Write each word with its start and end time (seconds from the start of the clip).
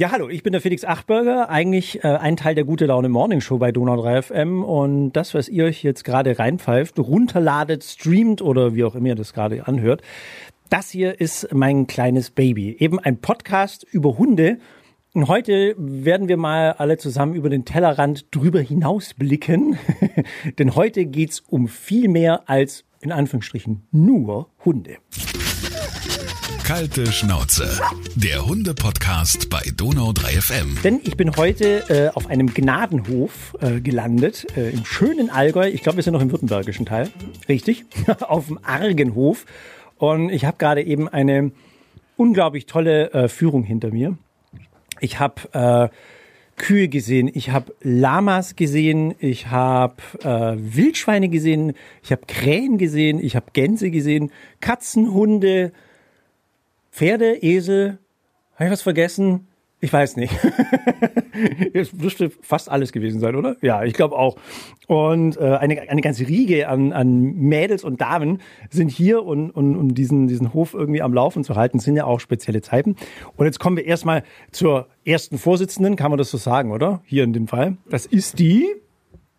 Ja, 0.00 0.12
hallo, 0.12 0.28
ich 0.28 0.44
bin 0.44 0.52
der 0.52 0.60
Felix 0.60 0.84
Achberger, 0.84 1.50
eigentlich 1.50 2.04
äh, 2.04 2.06
ein 2.06 2.36
Teil 2.36 2.54
der 2.54 2.62
Gute 2.62 2.86
Laune 2.86 3.08
Morning 3.08 3.40
Show 3.40 3.58
bei 3.58 3.72
Donau 3.72 4.00
3 4.00 4.22
FM 4.22 4.62
und 4.62 5.10
das, 5.10 5.34
was 5.34 5.48
ihr 5.48 5.64
euch 5.64 5.82
jetzt 5.82 6.04
gerade 6.04 6.38
reinpfeift, 6.38 7.00
runterladet, 7.00 7.82
streamt 7.82 8.40
oder 8.40 8.76
wie 8.76 8.84
auch 8.84 8.94
immer 8.94 9.08
ihr 9.08 9.14
das 9.16 9.32
gerade 9.32 9.66
anhört, 9.66 10.02
das 10.70 10.90
hier 10.90 11.20
ist 11.20 11.52
mein 11.52 11.88
kleines 11.88 12.30
Baby, 12.30 12.76
eben 12.78 13.00
ein 13.00 13.20
Podcast 13.20 13.84
über 13.90 14.16
Hunde. 14.18 14.58
Und 15.14 15.26
heute 15.26 15.74
werden 15.76 16.28
wir 16.28 16.36
mal 16.36 16.74
alle 16.74 16.96
zusammen 16.96 17.34
über 17.34 17.50
den 17.50 17.64
Tellerrand 17.64 18.26
drüber 18.30 18.60
hinaus 18.60 19.14
blicken, 19.14 19.80
denn 20.60 20.76
heute 20.76 21.06
geht's 21.06 21.40
um 21.40 21.66
viel 21.66 22.06
mehr 22.06 22.48
als 22.48 22.84
in 23.00 23.10
Anführungsstrichen 23.10 23.82
nur 23.90 24.48
Hunde. 24.64 24.98
Kalte 26.68 27.10
Schnauze. 27.10 27.80
Der 28.14 28.44
Hunde-Podcast 28.44 29.48
bei 29.48 29.62
Donau 29.74 30.12
3 30.12 30.32
FM. 30.32 30.78
Denn 30.84 31.00
ich 31.02 31.16
bin 31.16 31.34
heute 31.34 31.88
äh, 31.88 32.10
auf 32.14 32.26
einem 32.26 32.52
Gnadenhof 32.52 33.56
äh, 33.62 33.80
gelandet, 33.80 34.46
äh, 34.54 34.68
im 34.68 34.84
schönen 34.84 35.30
Allgäu. 35.30 35.66
Ich 35.66 35.82
glaube, 35.82 35.96
wir 35.96 36.02
sind 36.02 36.12
noch 36.12 36.20
im 36.20 36.30
württembergischen 36.30 36.84
Teil. 36.84 37.08
Richtig. 37.48 37.86
auf 38.20 38.48
dem 38.48 38.58
Argenhof. 38.62 39.46
Und 39.96 40.28
ich 40.28 40.44
habe 40.44 40.58
gerade 40.58 40.82
eben 40.82 41.08
eine 41.08 41.52
unglaublich 42.18 42.66
tolle 42.66 43.14
äh, 43.14 43.28
Führung 43.28 43.64
hinter 43.64 43.90
mir. 43.90 44.18
Ich 45.00 45.18
habe 45.18 45.48
äh, 45.54 46.62
Kühe 46.62 46.88
gesehen, 46.88 47.30
ich 47.32 47.48
habe 47.48 47.72
Lamas 47.80 48.56
gesehen, 48.56 49.14
ich 49.20 49.46
habe 49.46 50.02
äh, 50.22 50.54
Wildschweine 50.58 51.30
gesehen, 51.30 51.72
ich 52.02 52.12
habe 52.12 52.26
Krähen 52.26 52.76
gesehen, 52.76 53.24
ich 53.24 53.36
habe 53.36 53.46
Gänse 53.54 53.90
gesehen, 53.90 54.32
Katzen, 54.60 55.14
Hunde, 55.14 55.72
Pferde, 56.98 57.40
Esel, 57.44 58.00
habe 58.56 58.64
ich 58.64 58.72
was 58.72 58.82
vergessen? 58.82 59.46
Ich 59.78 59.92
weiß 59.92 60.16
nicht. 60.16 60.34
Es 61.72 61.92
dürfte 61.92 62.32
fast 62.42 62.68
alles 62.68 62.90
gewesen 62.90 63.20
sein, 63.20 63.36
oder? 63.36 63.54
Ja, 63.62 63.84
ich 63.84 63.94
glaube 63.94 64.16
auch. 64.16 64.36
Und 64.88 65.36
äh, 65.36 65.54
eine, 65.54 65.88
eine 65.88 66.00
ganze 66.00 66.26
Riege 66.26 66.66
an, 66.66 66.92
an 66.92 67.20
Mädels 67.36 67.84
und 67.84 68.00
Damen 68.00 68.40
sind 68.70 68.90
hier 68.90 69.22
und, 69.22 69.52
und, 69.52 69.76
und 69.76 69.94
diesen, 69.94 70.26
diesen 70.26 70.52
Hof 70.52 70.74
irgendwie 70.74 71.00
am 71.00 71.14
Laufen 71.14 71.44
zu 71.44 71.54
halten. 71.54 71.78
Das 71.78 71.84
sind 71.84 71.94
ja 71.94 72.06
auch 72.06 72.18
spezielle 72.18 72.60
Zeiten. 72.60 72.96
Und 73.36 73.46
jetzt 73.46 73.60
kommen 73.60 73.76
wir 73.76 73.84
erstmal 73.84 74.24
zur 74.50 74.88
ersten 75.04 75.38
Vorsitzenden, 75.38 75.94
kann 75.94 76.10
man 76.10 76.18
das 76.18 76.32
so 76.32 76.38
sagen, 76.38 76.72
oder? 76.72 77.00
Hier 77.04 77.22
in 77.22 77.32
dem 77.32 77.46
Fall. 77.46 77.76
Das 77.88 78.04
ist 78.04 78.40
die 78.40 78.66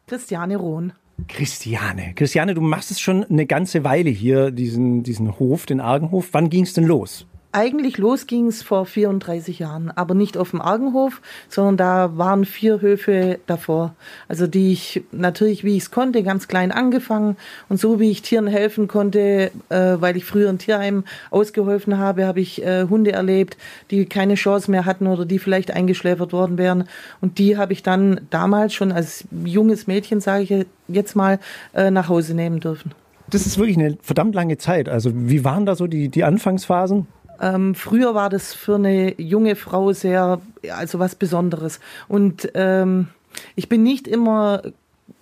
Christiane 0.08 0.55
Rohn. 0.55 0.94
Christiane. 1.28 2.14
Christiane, 2.16 2.53
du 2.53 2.61
machst 2.61 2.92
es 2.92 3.02
schon 3.02 3.26
eine 3.26 3.45
ganze 3.45 3.83
Weile 3.83 4.09
hier, 4.09 4.52
diesen, 4.52 5.03
diesen 5.03 5.38
Hof, 5.38 5.66
den 5.66 5.81
Argenhof. 5.81 6.30
Wann 6.31 6.50
ging 6.50 6.64
es 6.64 6.72
denn 6.72 6.86
los? 6.86 7.28
Eigentlich 7.52 7.97
los 7.97 8.28
ging 8.28 8.45
es 8.45 8.61
vor 8.61 8.86
34 8.86 9.58
Jahren, 9.58 9.89
aber 9.89 10.14
nicht 10.14 10.38
auf 10.38 10.52
dem 10.52 10.61
Argenhof, 10.61 11.19
sondern 11.50 11.78
da 11.78 12.16
waren 12.16 12.45
vier 12.45 12.80
Höfe 12.80 13.39
davor. 13.47 13.95
Also 14.28 14.45
die 14.45 14.72
ich 14.72 15.02
natürlich, 15.11 15.64
wie 15.64 15.75
ich 15.75 15.83
es 15.83 15.92
konnte, 15.92 16.22
ganz 16.22 16.47
klein 16.47 16.72
angefangen 16.72 17.38
und 17.67 17.80
so 17.80 18.00
wie 18.00 18.11
ich 18.11 18.22
Tieren 18.22 18.45
helfen 18.45 18.88
konnte, 18.88 19.50
äh, 19.70 19.95
weil 20.00 20.16
ich 20.16 20.25
früher 20.25 20.47
ein 20.47 20.59
Tierheim 20.59 21.05
ausgeholfen 21.31 21.97
habe, 21.97 22.27
habe 22.27 22.39
ich 22.39 22.64
äh, 22.64 22.86
Hunde 22.88 23.14
erlebt, 23.14 23.58
die 23.89 24.05
keine 24.05 24.36
Chance 24.36 24.70
mehr 24.70 24.86
hatten 24.86 25.08
oder 25.08 25.25
die 25.25 25.39
vielleicht 25.39 25.72
eingeschläfert 25.72 26.31
worden 26.31 26.59
wären. 26.59 26.83
Und 27.20 27.39
die 27.39 27.58
habe 27.58 27.73
ich 27.73 27.81
dann 27.81 28.22
damals 28.30 28.75
schon 28.75 28.92
als 28.92 29.23
junges 29.44 29.88
Mädchen, 29.88 30.22
sage 30.22 30.44
ich 30.44 30.67
jetzt 30.88 31.16
mal, 31.16 31.39
äh, 31.73 31.89
nach 31.89 32.09
Hause 32.09 32.36
nehmen 32.36 32.59
dürfen. 32.59 32.92
Das 33.31 33.47
ist 33.47 33.58
wirklich 33.58 33.77
eine 33.77 33.97
verdammt 34.03 34.36
lange 34.36 34.59
Zeit. 34.59 34.88
Also 34.88 35.11
wie 35.16 35.44
waren 35.44 35.66
da 35.66 35.75
so 35.75 35.88
die, 35.88 36.09
die 36.09 36.23
Anfangsphasen? 36.23 37.08
Ähm, 37.42 37.76
früher 37.76 38.16
war 38.16 38.30
das 38.30 38.54
für 38.54 38.76
eine 38.76 39.20
junge 39.20 39.56
Frau 39.56 39.94
sehr, 39.94 40.42
also 40.72 41.00
was 41.00 41.16
Besonderes. 41.16 41.80
Und 42.08 42.50
ähm, 42.54 43.08
ich 43.56 43.70
bin 43.70 43.84
nicht 43.84 44.08
immer 44.08 44.62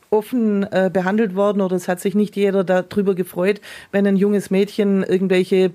offen 0.10 0.64
äh, 0.72 0.90
behandelt 0.92 1.36
worden 1.36 1.62
oder 1.62 1.76
es 1.76 1.88
hat 1.88 2.00
sich 2.00 2.16
nicht 2.16 2.36
jeder 2.36 2.64
darüber 2.64 3.14
gefreut, 3.14 3.62
wenn 3.92 4.08
ein 4.08 4.16
junges 4.16 4.50
Mädchen 4.50 5.04
irgendwelche 5.04 5.72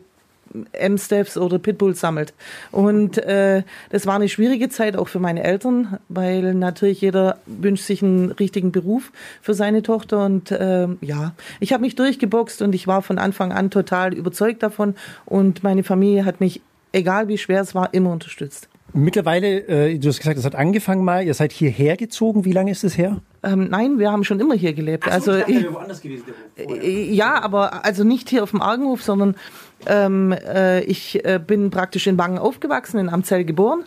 M-Steps 0.72 1.36
oder 1.36 1.58
Pitbulls 1.58 2.00
sammelt. 2.00 2.34
Und 2.70 3.18
äh, 3.18 3.62
das 3.90 4.06
war 4.06 4.16
eine 4.16 4.28
schwierige 4.28 4.68
Zeit 4.68 4.96
auch 4.96 5.08
für 5.08 5.18
meine 5.18 5.42
Eltern, 5.42 5.98
weil 6.08 6.54
natürlich 6.54 7.00
jeder 7.00 7.38
wünscht 7.46 7.84
sich 7.84 8.02
einen 8.02 8.32
richtigen 8.32 8.72
Beruf 8.72 9.12
für 9.40 9.54
seine 9.54 9.82
Tochter. 9.82 10.24
Und 10.24 10.50
äh, 10.50 10.88
ja, 11.00 11.34
ich 11.60 11.72
habe 11.72 11.82
mich 11.82 11.94
durchgeboxt 11.94 12.62
und 12.62 12.74
ich 12.74 12.86
war 12.86 13.02
von 13.02 13.18
Anfang 13.18 13.52
an 13.52 13.70
total 13.70 14.14
überzeugt 14.14 14.62
davon. 14.62 14.94
Und 15.24 15.62
meine 15.62 15.84
Familie 15.84 16.24
hat 16.24 16.40
mich, 16.40 16.60
egal 16.92 17.28
wie 17.28 17.38
schwer 17.38 17.62
es 17.62 17.74
war, 17.74 17.94
immer 17.94 18.10
unterstützt. 18.10 18.68
Mittlerweile, 18.94 19.66
äh, 19.68 19.98
du 19.98 20.08
hast 20.08 20.18
gesagt, 20.18 20.36
es 20.36 20.44
hat 20.44 20.54
angefangen 20.54 21.02
mal, 21.02 21.24
ihr 21.24 21.32
seid 21.32 21.52
hierher 21.52 21.96
gezogen. 21.96 22.44
Wie 22.44 22.52
lange 22.52 22.70
ist 22.70 22.84
es 22.84 22.98
her? 22.98 23.22
Ähm, 23.42 23.68
nein, 23.70 23.98
wir 23.98 24.12
haben 24.12 24.22
schon 24.22 24.38
immer 24.38 24.54
hier 24.54 24.74
gelebt. 24.74 25.04
Ach 25.06 25.22
so, 25.22 25.32
also 25.32 25.44
ich 25.46 25.62
dachte, 25.62 25.74
woanders 25.74 26.00
gewesen, 26.02 26.24
der 26.58 26.66
Hof 26.66 26.82
äh, 26.82 27.12
ja, 27.12 27.42
aber 27.42 27.86
also 27.86 28.04
nicht 28.04 28.28
hier 28.28 28.42
auf 28.42 28.50
dem 28.50 28.60
Argenhof, 28.60 29.02
sondern 29.02 29.34
ähm, 29.86 30.32
äh, 30.32 30.80
ich 30.82 31.24
äh, 31.24 31.40
bin 31.44 31.70
praktisch 31.70 32.06
in 32.06 32.18
Wangen 32.18 32.38
aufgewachsen, 32.38 32.98
in 32.98 33.08
Amzell 33.08 33.44
geboren. 33.44 33.84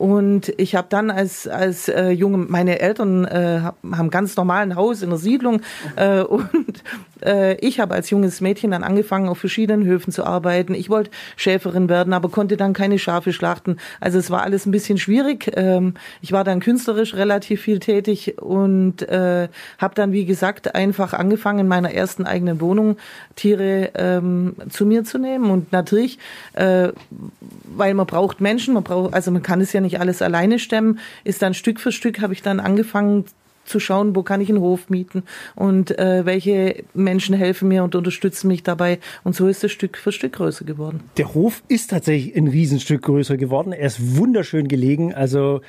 Und 0.00 0.54
ich 0.56 0.76
habe 0.76 0.86
dann 0.88 1.10
als, 1.10 1.46
als 1.46 1.88
äh, 1.88 2.08
junge, 2.08 2.38
meine 2.38 2.80
Eltern 2.80 3.26
äh, 3.26 3.60
haben 3.92 4.08
ganz 4.08 4.34
normal 4.34 4.62
ein 4.62 4.74
Haus 4.74 5.02
in 5.02 5.10
der 5.10 5.18
Siedlung 5.18 5.60
äh, 5.96 6.20
und 6.22 6.82
äh, 7.24 7.54
ich 7.56 7.80
habe 7.80 7.94
als 7.94 8.10
junges 8.10 8.40
Mädchen 8.40 8.70
dann 8.70 8.84
angefangen, 8.84 9.28
auf 9.28 9.38
verschiedenen 9.38 9.84
Höfen 9.84 10.12
zu 10.12 10.24
arbeiten. 10.24 10.74
Ich 10.74 10.90
wollte 10.90 11.10
Schäferin 11.36 11.88
werden, 11.88 12.12
aber 12.12 12.28
konnte 12.28 12.56
dann 12.56 12.72
keine 12.72 12.98
Schafe 12.98 13.32
schlachten. 13.32 13.76
Also 14.00 14.18
es 14.18 14.30
war 14.30 14.42
alles 14.42 14.66
ein 14.66 14.70
bisschen 14.70 14.98
schwierig. 14.98 15.50
Ähm, 15.54 15.94
ich 16.20 16.32
war 16.32 16.44
dann 16.44 16.60
künstlerisch 16.60 17.14
relativ 17.14 17.62
viel 17.62 17.78
tätig 17.78 18.40
und 18.40 19.02
äh, 19.02 19.48
habe 19.78 19.94
dann, 19.94 20.12
wie 20.12 20.24
gesagt, 20.24 20.74
einfach 20.74 21.12
angefangen, 21.12 21.60
in 21.60 21.68
meiner 21.68 21.92
ersten 21.92 22.24
eigenen 22.24 22.60
Wohnung 22.60 22.96
Tiere 23.36 23.90
ähm, 23.94 24.56
zu 24.68 24.86
mir 24.86 25.04
zu 25.04 25.18
nehmen. 25.18 25.50
Und 25.50 25.72
natürlich, 25.72 26.18
äh, 26.54 26.88
weil 27.64 27.94
man 27.94 28.06
braucht 28.06 28.40
Menschen, 28.40 28.74
man 28.74 28.84
braucht, 28.84 29.14
also 29.14 29.30
man 29.30 29.42
kann 29.42 29.60
es 29.60 29.72
ja 29.72 29.80
nicht 29.80 30.00
alles 30.00 30.22
alleine 30.22 30.58
stemmen, 30.58 30.98
ist 31.24 31.42
dann 31.42 31.54
Stück 31.54 31.80
für 31.80 31.92
Stück 31.92 32.20
habe 32.20 32.32
ich 32.32 32.42
dann 32.42 32.60
angefangen 32.60 33.24
zu 33.70 33.80
schauen, 33.80 34.14
wo 34.14 34.22
kann 34.22 34.40
ich 34.40 34.50
einen 34.50 34.60
Hof 34.60 34.90
mieten 34.90 35.22
und 35.54 35.98
äh, 35.98 36.26
welche 36.26 36.84
Menschen 36.92 37.34
helfen 37.34 37.68
mir 37.68 37.84
und 37.84 37.94
unterstützen 37.94 38.48
mich 38.48 38.62
dabei. 38.62 38.98
Und 39.24 39.34
so 39.34 39.46
ist 39.46 39.64
es 39.64 39.72
Stück 39.72 39.96
für 39.96 40.12
Stück 40.12 40.34
größer 40.34 40.64
geworden. 40.64 41.00
Der 41.16 41.32
Hof 41.34 41.62
ist 41.68 41.90
tatsächlich 41.90 42.36
ein 42.36 42.48
Riesenstück 42.48 43.02
größer 43.02 43.36
geworden. 43.36 43.72
Er 43.72 43.86
ist 43.86 44.16
wunderschön 44.16 44.68
gelegen. 44.68 45.14
Also 45.14 45.60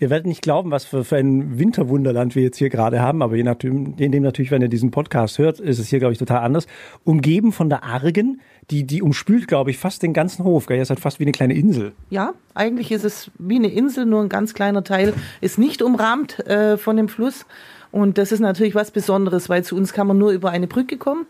Ihr 0.00 0.08
werdet 0.08 0.26
nicht 0.26 0.40
glauben, 0.40 0.70
was 0.70 0.86
für, 0.86 1.04
für 1.04 1.18
ein 1.18 1.58
Winterwunderland 1.58 2.34
wir 2.34 2.42
jetzt 2.42 2.56
hier 2.56 2.70
gerade 2.70 3.00
haben, 3.02 3.20
aber 3.20 3.36
je 3.36 3.42
nachdem, 3.42 3.96
in 3.98 4.10
dem 4.10 4.22
natürlich, 4.22 4.50
wenn 4.50 4.62
ihr 4.62 4.68
diesen 4.68 4.90
Podcast 4.90 5.38
hört, 5.38 5.60
ist 5.60 5.78
es 5.78 5.88
hier, 5.88 5.98
glaube 5.98 6.14
ich, 6.14 6.18
total 6.18 6.38
anders. 6.38 6.66
Umgeben 7.04 7.52
von 7.52 7.68
der 7.68 7.84
Argen, 7.84 8.40
die, 8.70 8.84
die 8.84 9.02
umspült, 9.02 9.48
glaube 9.48 9.70
ich, 9.70 9.78
fast 9.78 10.02
den 10.02 10.12
ganzen 10.12 10.44
Hof. 10.44 10.66
Gell? 10.66 10.78
Ihr 10.78 10.84
seid 10.84 11.00
fast 11.00 11.18
wie 11.18 11.24
eine 11.24 11.32
kleine 11.32 11.54
Insel. 11.54 11.92
Ja, 12.08 12.34
eigentlich 12.54 12.92
ist 12.92 13.04
es 13.04 13.30
wie 13.38 13.56
eine 13.56 13.68
Insel, 13.68 14.06
nur 14.06 14.22
ein 14.22 14.28
ganz 14.28 14.54
kleiner 14.54 14.84
Teil 14.84 15.14
ist 15.40 15.58
nicht 15.58 15.82
umrahmt 15.82 16.38
äh, 16.46 16.76
von 16.76 16.96
dem 16.96 17.08
Fluss. 17.08 17.46
Und 17.92 18.18
das 18.18 18.30
ist 18.32 18.40
natürlich 18.40 18.74
was 18.74 18.90
Besonderes, 18.90 19.48
weil 19.48 19.64
zu 19.64 19.76
uns 19.76 19.92
kann 19.92 20.06
man 20.06 20.18
nur 20.18 20.30
über 20.30 20.50
eine 20.50 20.68
Brücke 20.68 20.96
kommen. 20.96 21.26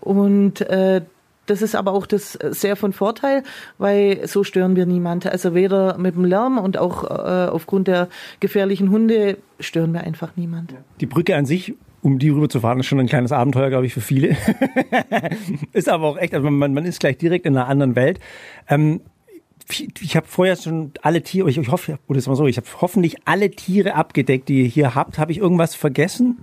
Und 0.00 0.60
äh, 0.60 1.00
das 1.46 1.62
ist 1.62 1.74
aber 1.74 1.92
auch 1.92 2.06
das 2.06 2.36
äh, 2.36 2.52
sehr 2.52 2.76
von 2.76 2.92
Vorteil, 2.92 3.42
weil 3.78 4.26
so 4.26 4.44
stören 4.44 4.76
wir 4.76 4.84
niemand. 4.84 5.26
Also 5.26 5.54
weder 5.54 5.96
mit 5.96 6.16
dem 6.16 6.24
Lärm 6.24 6.58
und 6.58 6.76
auch 6.76 7.04
äh, 7.04 7.48
aufgrund 7.50 7.88
der 7.88 8.08
gefährlichen 8.40 8.90
Hunde 8.90 9.38
stören 9.58 9.92
wir 9.92 10.02
einfach 10.02 10.32
niemand. 10.36 10.74
Die 11.00 11.06
Brücke 11.06 11.34
an 11.36 11.46
sich 11.46 11.74
um 12.06 12.20
die 12.20 12.28
rüber 12.28 12.48
zu 12.48 12.60
fahren, 12.60 12.78
ist 12.78 12.86
schon 12.86 13.00
ein 13.00 13.08
kleines 13.08 13.32
Abenteuer, 13.32 13.68
glaube 13.68 13.84
ich, 13.84 13.92
für 13.92 14.00
viele. 14.00 14.36
ist 15.72 15.88
aber 15.88 16.06
auch 16.06 16.16
echt, 16.16 16.34
also 16.34 16.48
man, 16.48 16.72
man 16.72 16.84
ist 16.84 17.00
gleich 17.00 17.18
direkt 17.18 17.46
in 17.46 17.56
einer 17.56 17.66
anderen 17.66 17.96
Welt. 17.96 18.20
Ähm, 18.68 19.00
ich 20.00 20.14
habe 20.14 20.28
vorher 20.28 20.54
schon 20.54 20.92
alle 21.02 21.22
Tiere, 21.22 21.50
ich, 21.50 21.58
ich 21.58 21.68
hoffe, 21.68 21.98
oder 22.06 22.16
ist 22.16 22.28
mal 22.28 22.36
so, 22.36 22.46
ich 22.46 22.58
habe 22.58 22.68
hoffentlich 22.80 23.16
alle 23.24 23.50
Tiere 23.50 23.96
abgedeckt, 23.96 24.48
die 24.48 24.62
ihr 24.62 24.68
hier 24.68 24.94
habt. 24.94 25.18
Habe 25.18 25.32
ich 25.32 25.38
irgendwas 25.38 25.74
vergessen? 25.74 26.38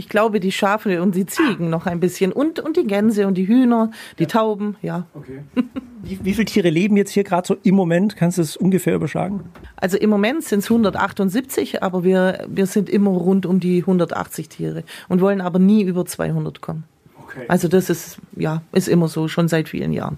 Ich 0.00 0.08
glaube, 0.08 0.40
die 0.40 0.50
Schafe 0.50 1.02
und 1.02 1.14
die 1.14 1.26
Ziegen 1.26 1.68
noch 1.68 1.84
ein 1.84 2.00
bisschen 2.00 2.32
und, 2.32 2.58
und 2.58 2.78
die 2.78 2.86
Gänse 2.86 3.26
und 3.26 3.34
die 3.34 3.46
Hühner, 3.46 3.90
die 4.18 4.22
ja. 4.22 4.28
Tauben, 4.30 4.76
ja. 4.80 5.06
Okay. 5.12 5.40
Wie, 6.02 6.18
wie 6.22 6.32
viele 6.32 6.46
Tiere 6.46 6.70
leben 6.70 6.96
jetzt 6.96 7.10
hier 7.10 7.22
gerade 7.22 7.46
so 7.46 7.58
im 7.62 7.74
Moment? 7.74 8.16
Kannst 8.16 8.38
du 8.38 8.42
es 8.42 8.56
ungefähr 8.56 8.94
überschlagen? 8.94 9.44
Also 9.76 9.98
im 9.98 10.08
Moment 10.08 10.42
sind 10.42 10.60
es 10.60 10.70
178, 10.70 11.82
aber 11.82 12.02
wir, 12.02 12.46
wir 12.48 12.64
sind 12.64 12.88
immer 12.88 13.10
rund 13.10 13.44
um 13.44 13.60
die 13.60 13.80
180 13.80 14.48
Tiere 14.48 14.84
und 15.10 15.20
wollen 15.20 15.42
aber 15.42 15.58
nie 15.58 15.82
über 15.82 16.06
200 16.06 16.62
kommen. 16.62 16.84
Okay. 17.22 17.44
Also 17.48 17.68
das 17.68 17.90
ist, 17.90 18.16
ja, 18.34 18.62
ist 18.72 18.88
immer 18.88 19.08
so, 19.08 19.28
schon 19.28 19.48
seit 19.48 19.68
vielen 19.68 19.92
Jahren. 19.92 20.16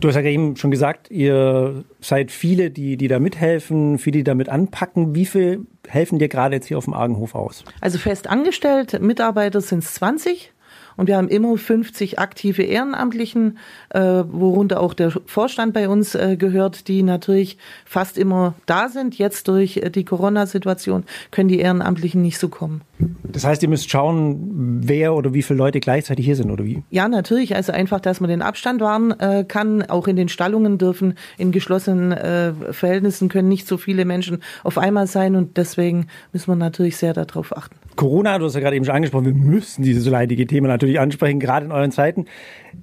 Du 0.00 0.08
hast 0.08 0.16
ja 0.16 0.22
eben 0.22 0.56
schon 0.56 0.70
gesagt, 0.70 1.10
ihr 1.10 1.84
seid 2.00 2.30
viele, 2.30 2.70
die, 2.70 2.96
die 2.96 3.08
da 3.08 3.18
mithelfen, 3.18 3.98
viele, 3.98 4.18
die 4.18 4.24
damit 4.24 4.48
anpacken. 4.48 5.14
Wie 5.14 5.26
viel 5.26 5.66
helfen 5.88 6.18
dir 6.18 6.28
gerade 6.28 6.56
jetzt 6.56 6.66
hier 6.66 6.78
auf 6.78 6.84
dem 6.84 6.94
Argenhof 6.94 7.34
aus? 7.34 7.64
Also 7.80 7.98
fest 7.98 8.28
angestellt, 8.28 9.00
Mitarbeiter 9.00 9.60
sind 9.60 9.80
es 9.80 9.94
20 9.94 10.52
und 10.96 11.06
wir 11.06 11.16
haben 11.16 11.28
immer 11.28 11.56
50 11.56 12.18
aktive 12.18 12.62
Ehrenamtlichen, 12.62 13.58
äh, 13.90 14.00
worunter 14.00 14.80
auch 14.80 14.94
der 14.94 15.10
Vorstand 15.26 15.72
bei 15.72 15.88
uns 15.88 16.14
äh, 16.14 16.36
gehört, 16.36 16.88
die 16.88 17.02
natürlich 17.02 17.58
fast 17.84 18.18
immer 18.18 18.54
da 18.66 18.88
sind. 18.88 19.16
Jetzt 19.18 19.48
durch 19.48 19.78
äh, 19.78 19.90
die 19.90 20.04
Corona-Situation 20.04 21.04
können 21.30 21.48
die 21.48 21.60
Ehrenamtlichen 21.60 22.22
nicht 22.22 22.38
so 22.38 22.48
kommen. 22.48 22.82
Das 23.24 23.44
heißt, 23.44 23.62
ihr 23.62 23.68
müsst 23.68 23.90
schauen, 23.90 24.80
wer 24.82 25.14
oder 25.14 25.34
wie 25.34 25.42
viele 25.42 25.58
Leute 25.58 25.80
gleichzeitig 25.80 26.24
hier 26.24 26.36
sind 26.36 26.50
oder 26.50 26.64
wie? 26.64 26.82
Ja, 26.90 27.08
natürlich. 27.08 27.54
Also 27.54 27.72
einfach, 27.72 28.00
dass 28.00 28.20
man 28.20 28.30
den 28.30 28.42
Abstand 28.42 28.80
wahren 28.80 29.18
äh, 29.18 29.44
kann. 29.46 29.82
Auch 29.82 30.06
in 30.06 30.16
den 30.16 30.28
Stallungen 30.28 30.78
dürfen 30.78 31.14
in 31.38 31.52
geschlossenen 31.52 32.12
äh, 32.12 32.52
Verhältnissen 32.72 33.28
können 33.28 33.48
nicht 33.48 33.66
so 33.66 33.76
viele 33.76 34.04
Menschen 34.04 34.42
auf 34.62 34.78
einmal 34.78 35.06
sein 35.06 35.36
und 35.36 35.56
deswegen 35.56 36.06
müssen 36.32 36.50
wir 36.50 36.56
natürlich 36.56 36.96
sehr 36.96 37.12
darauf 37.12 37.56
achten. 37.56 37.76
Corona, 37.96 38.38
du 38.38 38.46
hast 38.46 38.54
ja 38.54 38.60
gerade 38.60 38.76
eben 38.76 38.84
schon 38.84 38.94
angesprochen, 38.94 39.26
wir 39.26 39.34
müssen 39.34 39.82
dieses 39.82 40.06
leidige 40.06 40.46
Thema 40.46 40.68
natürlich 40.68 40.98
ansprechen, 40.98 41.40
gerade 41.40 41.66
in 41.66 41.72
euren 41.72 41.92
Zeiten. 41.92 42.26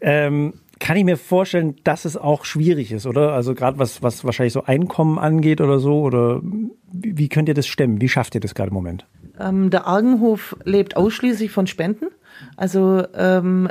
Ähm, 0.01 0.53
kann 0.79 0.95
ich 0.95 1.03
mir 1.03 1.17
vorstellen, 1.17 1.75
dass 1.83 2.05
es 2.05 2.15
auch 2.15 2.45
schwierig 2.45 2.91
ist, 2.91 3.05
oder? 3.05 3.33
Also 3.33 3.53
gerade 3.53 3.77
was, 3.77 4.01
was 4.01 4.23
wahrscheinlich 4.23 4.53
so 4.53 4.63
Einkommen 4.63 5.19
angeht 5.19 5.59
oder 5.61 5.79
so, 5.79 6.01
oder 6.01 6.41
wie, 6.91 7.27
könnt 7.27 7.49
ihr 7.49 7.53
das 7.53 7.67
stemmen? 7.67 8.01
Wie 8.01 8.09
schafft 8.09 8.35
ihr 8.35 8.41
das 8.41 8.55
gerade 8.55 8.69
im 8.69 8.75
Moment? 8.75 9.05
Ähm, 9.39 9.69
der 9.69 9.87
Argenhof 9.87 10.55
lebt 10.63 10.95
ausschließlich 10.95 11.51
von 11.51 11.67
Spenden. 11.67 12.05
Also, 12.55 13.03
ähm, 13.15 13.69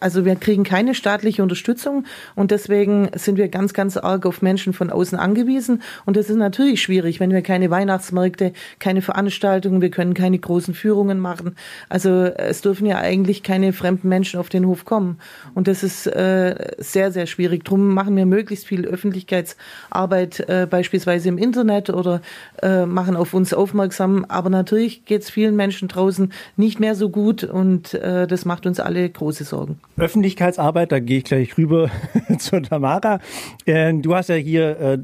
also 0.00 0.24
wir 0.24 0.36
kriegen 0.36 0.64
keine 0.64 0.94
staatliche 0.94 1.42
Unterstützung 1.42 2.04
und 2.34 2.50
deswegen 2.50 3.10
sind 3.14 3.36
wir 3.36 3.48
ganz, 3.48 3.72
ganz 3.74 3.96
arg 3.96 4.26
auf 4.26 4.42
Menschen 4.42 4.72
von 4.72 4.90
außen 4.90 5.18
angewiesen. 5.18 5.82
Und 6.04 6.16
das 6.16 6.30
ist 6.30 6.36
natürlich 6.36 6.82
schwierig, 6.82 7.20
wenn 7.20 7.30
wir 7.30 7.42
keine 7.42 7.70
Weihnachtsmärkte, 7.70 8.52
keine 8.78 9.02
Veranstaltungen, 9.02 9.80
wir 9.80 9.90
können 9.90 10.14
keine 10.14 10.38
großen 10.38 10.74
Führungen 10.74 11.18
machen. 11.18 11.56
Also 11.88 12.10
es 12.24 12.60
dürfen 12.60 12.86
ja 12.86 12.98
eigentlich 12.98 13.42
keine 13.42 13.72
fremden 13.72 14.08
Menschen 14.08 14.40
auf 14.40 14.48
den 14.48 14.66
Hof 14.66 14.84
kommen. 14.84 15.18
Und 15.54 15.68
das 15.68 15.82
ist 15.82 16.06
äh, 16.06 16.74
sehr, 16.78 17.12
sehr 17.12 17.26
schwierig. 17.26 17.64
Drum 17.64 17.94
machen 17.94 18.16
wir 18.16 18.26
möglichst 18.26 18.66
viel 18.66 18.86
Öffentlichkeitsarbeit, 18.86 20.40
äh, 20.48 20.66
beispielsweise 20.68 21.28
im 21.28 21.38
Internet 21.38 21.90
oder 21.90 22.20
äh, 22.62 22.86
machen 22.86 23.16
auf 23.16 23.34
uns 23.34 23.52
aufmerksam. 23.52 24.24
Aber 24.28 24.50
natürlich 24.50 25.04
geht 25.04 25.22
es 25.22 25.30
vielen 25.30 25.56
Menschen 25.56 25.88
draußen 25.88 26.32
nicht 26.56 26.80
mehr 26.80 26.94
so 26.94 27.10
gut 27.10 27.44
und 27.44 27.75
und 27.76 27.92
äh, 27.92 28.26
das 28.26 28.46
macht 28.46 28.66
uns 28.66 28.80
alle 28.80 29.08
große 29.08 29.44
Sorgen. 29.44 29.78
Öffentlichkeitsarbeit, 29.98 30.92
da 30.92 30.98
gehe 30.98 31.18
ich 31.18 31.24
gleich 31.24 31.58
rüber 31.58 31.90
zur 32.38 32.62
Tamara. 32.62 33.20
Äh, 33.66 33.92
du 33.94 34.14
hast 34.14 34.28
ja 34.30 34.36
hier 34.36 34.80
äh, 34.80 34.98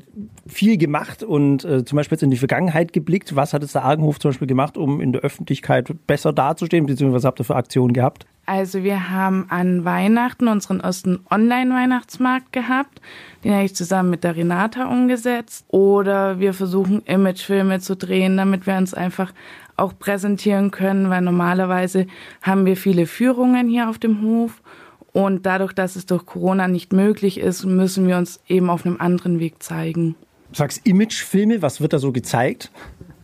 viel 0.46 0.78
gemacht 0.78 1.22
und 1.22 1.64
äh, 1.64 1.84
zum 1.84 1.96
Beispiel 1.96 2.16
jetzt 2.16 2.22
in 2.22 2.30
die 2.30 2.38
Vergangenheit 2.38 2.94
geblickt. 2.94 3.36
Was 3.36 3.52
hat 3.52 3.62
es 3.62 3.72
der 3.72 3.84
Argenhof 3.84 4.18
zum 4.20 4.30
Beispiel 4.30 4.48
gemacht, 4.48 4.78
um 4.78 5.02
in 5.02 5.12
der 5.12 5.20
Öffentlichkeit 5.20 5.92
besser 6.06 6.32
dazustehen, 6.32 6.86
beziehungsweise 6.86 7.18
was 7.18 7.24
habt 7.26 7.40
ihr 7.40 7.44
für 7.44 7.56
Aktionen 7.56 7.92
gehabt? 7.92 8.26
Also 8.44 8.82
wir 8.82 9.10
haben 9.10 9.46
an 9.50 9.84
Weihnachten 9.84 10.48
unseren 10.48 10.80
ersten 10.80 11.20
Online-Weihnachtsmarkt 11.30 12.52
gehabt. 12.52 13.00
Den 13.44 13.52
habe 13.52 13.64
ich 13.64 13.76
zusammen 13.76 14.10
mit 14.10 14.24
der 14.24 14.34
Renata 14.34 14.86
umgesetzt. 14.86 15.64
Oder 15.68 16.40
wir 16.40 16.52
versuchen 16.52 17.02
Imagefilme 17.02 17.78
zu 17.78 17.96
drehen, 17.96 18.36
damit 18.36 18.66
wir 18.66 18.76
uns 18.76 18.94
einfach 18.94 19.32
auch 19.76 19.98
präsentieren 19.98 20.70
können, 20.70 21.10
weil 21.10 21.22
normalerweise 21.22 22.06
haben 22.42 22.66
wir 22.66 22.76
viele 22.76 23.06
Führungen 23.06 23.68
hier 23.68 23.88
auf 23.88 23.98
dem 23.98 24.22
Hof 24.22 24.62
und 25.12 25.44
dadurch, 25.44 25.72
dass 25.72 25.96
es 25.96 26.06
durch 26.06 26.24
Corona 26.24 26.68
nicht 26.68 26.92
möglich 26.92 27.38
ist, 27.38 27.64
müssen 27.64 28.08
wir 28.08 28.16
uns 28.16 28.40
eben 28.48 28.70
auf 28.70 28.86
einem 28.86 28.98
anderen 28.98 29.40
Weg 29.40 29.62
zeigen. 29.62 30.14
Du 30.50 30.58
sagst 30.58 30.86
Imagefilme, 30.86 31.62
was 31.62 31.80
wird 31.80 31.92
da 31.92 31.98
so 31.98 32.12
gezeigt? 32.12 32.70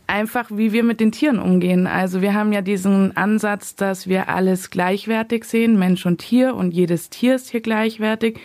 Einfach, 0.07 0.51
wie 0.51 0.73
wir 0.73 0.85
mit 0.85 1.01
den 1.01 1.13
Tieren 1.13 1.39
umgehen. 1.39 1.87
Also 1.87 2.23
wir 2.23 2.33
haben 2.33 2.53
ja 2.53 2.63
diesen 2.63 3.17
Ansatz, 3.17 3.75
dass 3.75 4.07
wir 4.07 4.29
alles 4.29 4.71
gleichwertig 4.71 5.45
sehen, 5.45 5.79
Mensch 5.79 6.07
und 6.07 6.19
Tier, 6.19 6.55
und 6.55 6.73
jedes 6.73 7.11
Tier 7.11 7.35
ist 7.35 7.51
hier 7.51 7.61
gleichwertig, 7.61 8.41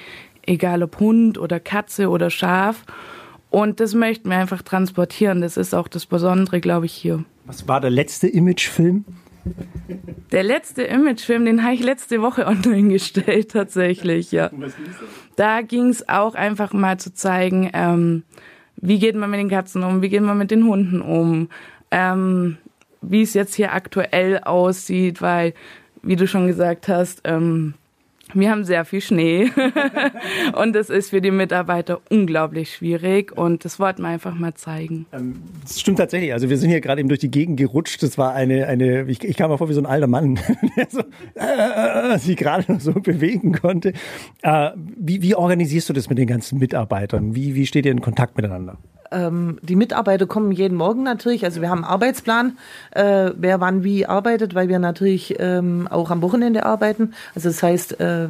egal 0.45 0.83
ob 0.83 0.99
Hund 0.99 1.37
oder 1.37 1.61
Katze 1.61 2.09
oder 2.09 2.29
Schaf. 2.29 2.83
Und 3.53 3.79
das 3.79 3.93
möchten 3.93 4.31
wir 4.31 4.37
einfach 4.37 4.63
transportieren. 4.63 5.41
Das 5.41 5.57
ist 5.57 5.75
auch 5.75 5.87
das 5.87 6.07
Besondere, 6.07 6.59
glaube 6.59 6.87
ich, 6.87 6.93
hier. 6.93 7.23
Was 7.45 7.67
war 7.67 7.79
der 7.79 7.91
letzte 7.91 8.27
Imagefilm? 8.27 9.05
Der 10.31 10.41
letzte 10.41 10.81
Imagefilm, 10.81 11.45
den 11.45 11.63
habe 11.63 11.75
ich 11.75 11.83
letzte 11.83 12.23
Woche 12.23 12.47
online 12.47 12.89
gestellt, 12.89 13.51
tatsächlich, 13.51 14.31
ja. 14.31 14.49
Da 15.35 15.61
ging 15.61 15.89
es 15.89 16.09
auch 16.09 16.33
einfach 16.33 16.73
mal 16.73 16.99
zu 16.99 17.13
zeigen, 17.13 17.69
ähm, 17.73 18.23
wie 18.77 18.97
geht 18.97 19.15
man 19.15 19.29
mit 19.29 19.39
den 19.39 19.49
Katzen 19.49 19.83
um, 19.83 20.01
wie 20.01 20.09
geht 20.09 20.23
man 20.23 20.39
mit 20.39 20.49
den 20.49 20.65
Hunden 20.65 20.99
um, 20.99 21.49
ähm, 21.91 22.57
wie 23.03 23.21
es 23.21 23.35
jetzt 23.35 23.53
hier 23.53 23.73
aktuell 23.73 24.39
aussieht, 24.39 25.21
weil, 25.21 25.53
wie 26.01 26.15
du 26.15 26.25
schon 26.25 26.47
gesagt 26.47 26.87
hast, 26.87 27.21
ähm, 27.23 27.75
wir 28.33 28.49
haben 28.49 28.63
sehr 28.63 28.85
viel 28.85 29.01
Schnee 29.01 29.49
und 30.55 30.73
das 30.73 30.89
ist 30.89 31.09
für 31.09 31.21
die 31.21 31.31
Mitarbeiter 31.31 32.01
unglaublich 32.09 32.73
schwierig 32.73 33.35
und 33.35 33.65
das 33.65 33.79
wollten 33.79 34.01
wir 34.01 34.09
einfach 34.09 34.35
mal 34.35 34.53
zeigen. 34.53 35.05
Ähm, 35.11 35.41
das 35.61 35.79
stimmt 35.79 35.99
tatsächlich. 35.99 36.33
Also 36.33 36.49
wir 36.49 36.57
sind 36.57 36.69
hier 36.69 36.81
gerade 36.81 36.99
eben 36.99 37.09
durch 37.09 37.19
die 37.19 37.31
Gegend 37.31 37.57
gerutscht. 37.57 38.03
Das 38.03 38.17
war 38.17 38.33
eine, 38.33 38.67
eine 38.67 39.03
ich, 39.03 39.23
ich 39.23 39.37
kam 39.37 39.51
mir 39.51 39.57
vor 39.57 39.69
wie 39.69 39.73
so 39.73 39.81
ein 39.81 39.85
alter 39.85 40.07
Mann, 40.07 40.39
der 40.77 40.87
so, 40.89 41.03
äh, 41.35 42.17
sich 42.17 42.37
gerade 42.37 42.71
noch 42.71 42.79
so 42.79 42.93
bewegen 42.93 43.53
konnte. 43.53 43.93
Äh, 44.41 44.71
wie, 44.75 45.21
wie 45.21 45.35
organisierst 45.35 45.89
du 45.89 45.93
das 45.93 46.09
mit 46.09 46.17
den 46.17 46.27
ganzen 46.27 46.59
Mitarbeitern? 46.59 47.35
Wie, 47.35 47.55
wie 47.55 47.65
steht 47.65 47.85
ihr 47.85 47.91
in 47.91 48.01
Kontakt 48.01 48.35
miteinander? 48.35 48.77
Ähm, 49.13 49.59
die 49.61 49.75
Mitarbeiter 49.75 50.25
kommen 50.25 50.51
jeden 50.51 50.77
Morgen 50.77 51.03
natürlich. 51.03 51.45
Also 51.45 51.61
wir 51.61 51.69
haben 51.69 51.83
einen 51.83 51.93
Arbeitsplan, 51.93 52.57
äh, 52.91 53.31
wer 53.35 53.61
wann 53.61 53.83
wie 53.83 54.05
arbeitet, 54.05 54.55
weil 54.55 54.69
wir 54.69 54.79
natürlich 54.79 55.35
ähm, 55.39 55.87
auch 55.89 56.11
am 56.11 56.21
Wochenende 56.21 56.65
arbeiten. 56.65 57.13
Also 57.35 57.49
das 57.49 57.61
heißt, 57.63 57.99
äh, 57.99 58.29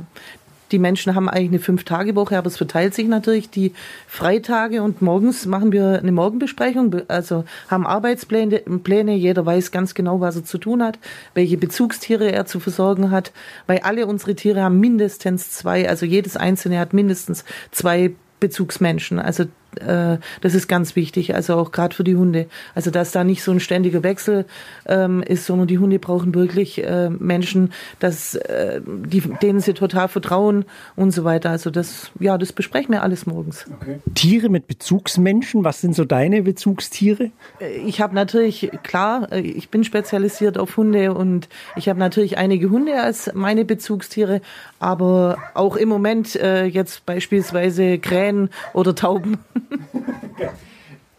die 0.74 0.80
Menschen 0.80 1.14
haben 1.14 1.30
eigentlich 1.30 1.50
eine 1.50 1.60
Fünf-Tage-Woche, 1.60 2.38
aber 2.38 2.48
es 2.48 2.58
verteilt 2.58 2.96
sich 2.96 3.08
natürlich 3.08 3.50
die 3.50 3.74
Freitage 4.08 4.82
und 4.82 5.02
morgens 5.04 5.46
machen 5.46 5.72
wir 5.72 6.00
eine 6.00 6.12
Morgenbesprechung, 6.12 6.96
also 7.08 7.46
haben 7.70 7.86
Arbeitspläne, 7.86 8.60
Pläne, 8.84 9.14
jeder 9.14 9.46
weiß 9.46 9.72
ganz 9.72 9.94
genau, 9.94 10.20
was 10.20 10.36
er 10.36 10.46
zu 10.46 10.58
tun 10.58 10.82
hat, 10.82 10.98
welche 11.36 11.58
Bezugstiere 11.58 12.32
er 12.32 12.48
zu 12.48 12.60
versorgen 12.60 13.12
hat, 13.12 13.32
weil 13.68 13.80
alle 13.80 14.08
unsere 14.08 14.34
Tiere 14.34 14.64
haben 14.64 14.80
mindestens 14.80 15.52
zwei, 15.52 15.88
also 15.88 16.08
jedes 16.08 16.38
einzelne 16.38 16.80
hat 16.80 16.92
mindestens 16.92 17.46
zwei 17.72 18.14
Bezugsmenschen. 18.40 19.20
Also 19.20 19.46
äh, 19.82 20.18
das 20.42 20.56
ist 20.56 20.68
ganz 20.68 20.96
wichtig, 20.96 21.36
also 21.36 21.56
auch 21.56 21.72
gerade 21.72 21.96
für 21.96 22.04
die 22.04 22.16
Hunde. 22.16 22.48
Also 22.76 22.92
dass 22.92 23.12
da 23.12 23.24
nicht 23.24 23.44
so 23.44 23.52
ein 23.52 23.60
ständiger 23.60 24.04
Wechsel 24.04 24.46
ähm, 24.86 25.24
ist, 25.24 25.46
sondern 25.46 25.68
die 25.68 25.80
Hunde 25.80 26.00
brauchen 26.00 26.34
wirklich 26.34 26.84
äh, 26.84 27.10
Menschen, 27.10 27.74
dass, 28.00 28.36
äh, 28.36 28.82
die, 28.86 29.22
denen 29.42 29.60
sie 29.60 29.74
total 29.74 30.08
vertrauen 30.08 30.66
und 30.96 31.12
so 31.12 31.24
weiter. 31.24 31.50
Also 31.50 31.70
das, 31.70 32.12
ja, 32.20 32.38
das 32.38 32.54
besprechen 32.54 32.92
wir 32.92 33.04
alles 33.04 33.26
morgens. 33.26 33.66
Okay. 33.82 34.00
Tiere 34.16 34.50
mit 34.50 34.68
Bezugsmenschen, 34.68 35.64
was 35.64 35.82
sind 35.82 35.96
so 35.96 36.06
deine 36.06 36.44
Bezugstiere? 36.44 37.32
Äh, 37.60 37.78
ich 37.86 38.02
habe 38.02 38.16
natürlich, 38.16 38.72
klar, 38.84 39.32
äh, 39.32 39.42
ich 39.42 39.70
bin 39.70 39.84
spezialisiert 39.84 40.58
auf 40.58 40.78
Hunde 40.78 41.14
und 41.14 41.50
ich 41.76 41.90
habe 41.90 42.00
natürlich 42.00 42.38
einige 42.38 42.70
Hunde 42.70 43.02
als 43.02 43.32
meine 43.34 43.66
Bezugstiere, 43.66 44.42
aber 44.80 45.38
auch 45.54 45.76
im 45.76 45.90
Moment 45.90 46.36
äh, 46.36 46.66
jetzt 46.66 47.06
beispielsweise 47.06 47.98
Krähen 48.00 48.50
oder 48.74 48.96
Tauben. 48.96 49.38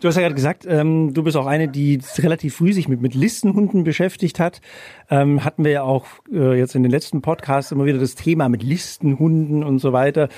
Du 0.05 0.09
hast 0.09 0.17
ja 0.17 0.21
gerade 0.21 0.35
gesagt, 0.35 0.67
ähm, 0.69 1.15
du 1.15 1.23
bist 1.23 1.35
auch 1.35 1.47
eine, 1.47 1.67
die 1.67 1.99
relativ 2.19 2.57
früh 2.57 2.75
sich 2.75 2.89
mit, 2.89 3.01
mit 3.01 3.15
Listenhunden 3.15 3.85
beschäftigt 3.85 4.39
hat. 4.39 4.61
Ähm, 5.09 5.45
hatten 5.47 5.65
wir 5.65 5.71
ja 5.71 5.83
auch 5.83 6.05
äh, 6.31 6.59
jetzt 6.59 6.75
in 6.75 6.83
den 6.83 6.91
letzten 6.93 7.23
Podcasts 7.23 7.73
immer 7.73 7.87
wieder 7.87 7.99
das 7.99 8.15
Thema 8.15 8.51
mit 8.51 8.63
Listenhunden 8.63 9.65
und 9.65 9.79
so 9.79 9.95
weiter. 9.95 10.29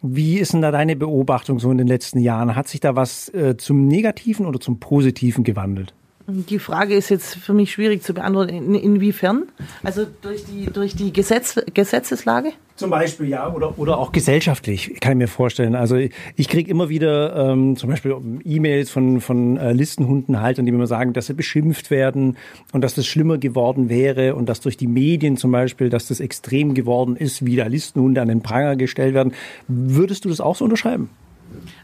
Wie 0.00 0.38
ist 0.38 0.54
denn 0.54 0.62
da 0.62 0.70
deine 0.70 0.96
Beobachtung 0.96 1.58
so 1.58 1.70
in 1.70 1.76
den 1.76 1.86
letzten 1.86 2.20
Jahren? 2.20 2.56
Hat 2.56 2.68
sich 2.68 2.80
da 2.80 2.96
was 2.96 3.28
äh, 3.34 3.58
zum 3.58 3.86
Negativen 3.88 4.46
oder 4.46 4.58
zum 4.58 4.80
Positiven 4.80 5.44
gewandelt? 5.44 5.92
Die 6.26 6.58
Frage 6.58 6.94
ist 6.94 7.10
jetzt 7.10 7.34
für 7.34 7.52
mich 7.52 7.72
schwierig 7.72 8.02
zu 8.02 8.14
beantworten. 8.14 8.54
In, 8.54 8.74
inwiefern? 8.74 9.48
Also 9.82 10.06
durch 10.22 10.46
die, 10.46 10.66
durch 10.72 10.94
die 10.94 11.12
Gesetz, 11.12 11.60
Gesetzeslage? 11.74 12.52
Zum 12.80 12.88
Beispiel, 12.88 13.28
ja, 13.28 13.52
oder, 13.52 13.78
oder 13.78 13.98
auch 13.98 14.10
gesellschaftlich, 14.10 15.00
kann 15.02 15.12
ich 15.12 15.18
mir 15.18 15.28
vorstellen. 15.28 15.74
Also 15.74 15.96
ich, 15.96 16.12
ich 16.36 16.48
kriege 16.48 16.70
immer 16.70 16.88
wieder 16.88 17.50
ähm, 17.50 17.76
zum 17.76 17.90
Beispiel 17.90 18.16
E-Mails 18.42 18.88
von, 18.88 19.20
von 19.20 19.58
äh, 19.58 19.74
Listenhundenhaltern, 19.74 20.64
die 20.64 20.72
mir 20.72 20.86
sagen, 20.86 21.12
dass 21.12 21.26
sie 21.26 21.34
beschimpft 21.34 21.90
werden 21.90 22.38
und 22.72 22.80
dass 22.80 22.94
das 22.94 23.06
schlimmer 23.06 23.36
geworden 23.36 23.90
wäre 23.90 24.34
und 24.34 24.48
dass 24.48 24.60
durch 24.60 24.78
die 24.78 24.86
Medien 24.86 25.36
zum 25.36 25.52
Beispiel, 25.52 25.90
dass 25.90 26.08
das 26.08 26.20
extrem 26.20 26.72
geworden 26.72 27.16
ist, 27.16 27.44
wie 27.44 27.54
da 27.54 27.66
Listenhunde 27.66 28.22
an 28.22 28.28
den 28.28 28.40
Pranger 28.40 28.76
gestellt 28.76 29.12
werden. 29.12 29.34
Würdest 29.68 30.24
du 30.24 30.30
das 30.30 30.40
auch 30.40 30.56
so 30.56 30.64
unterschreiben? 30.64 31.10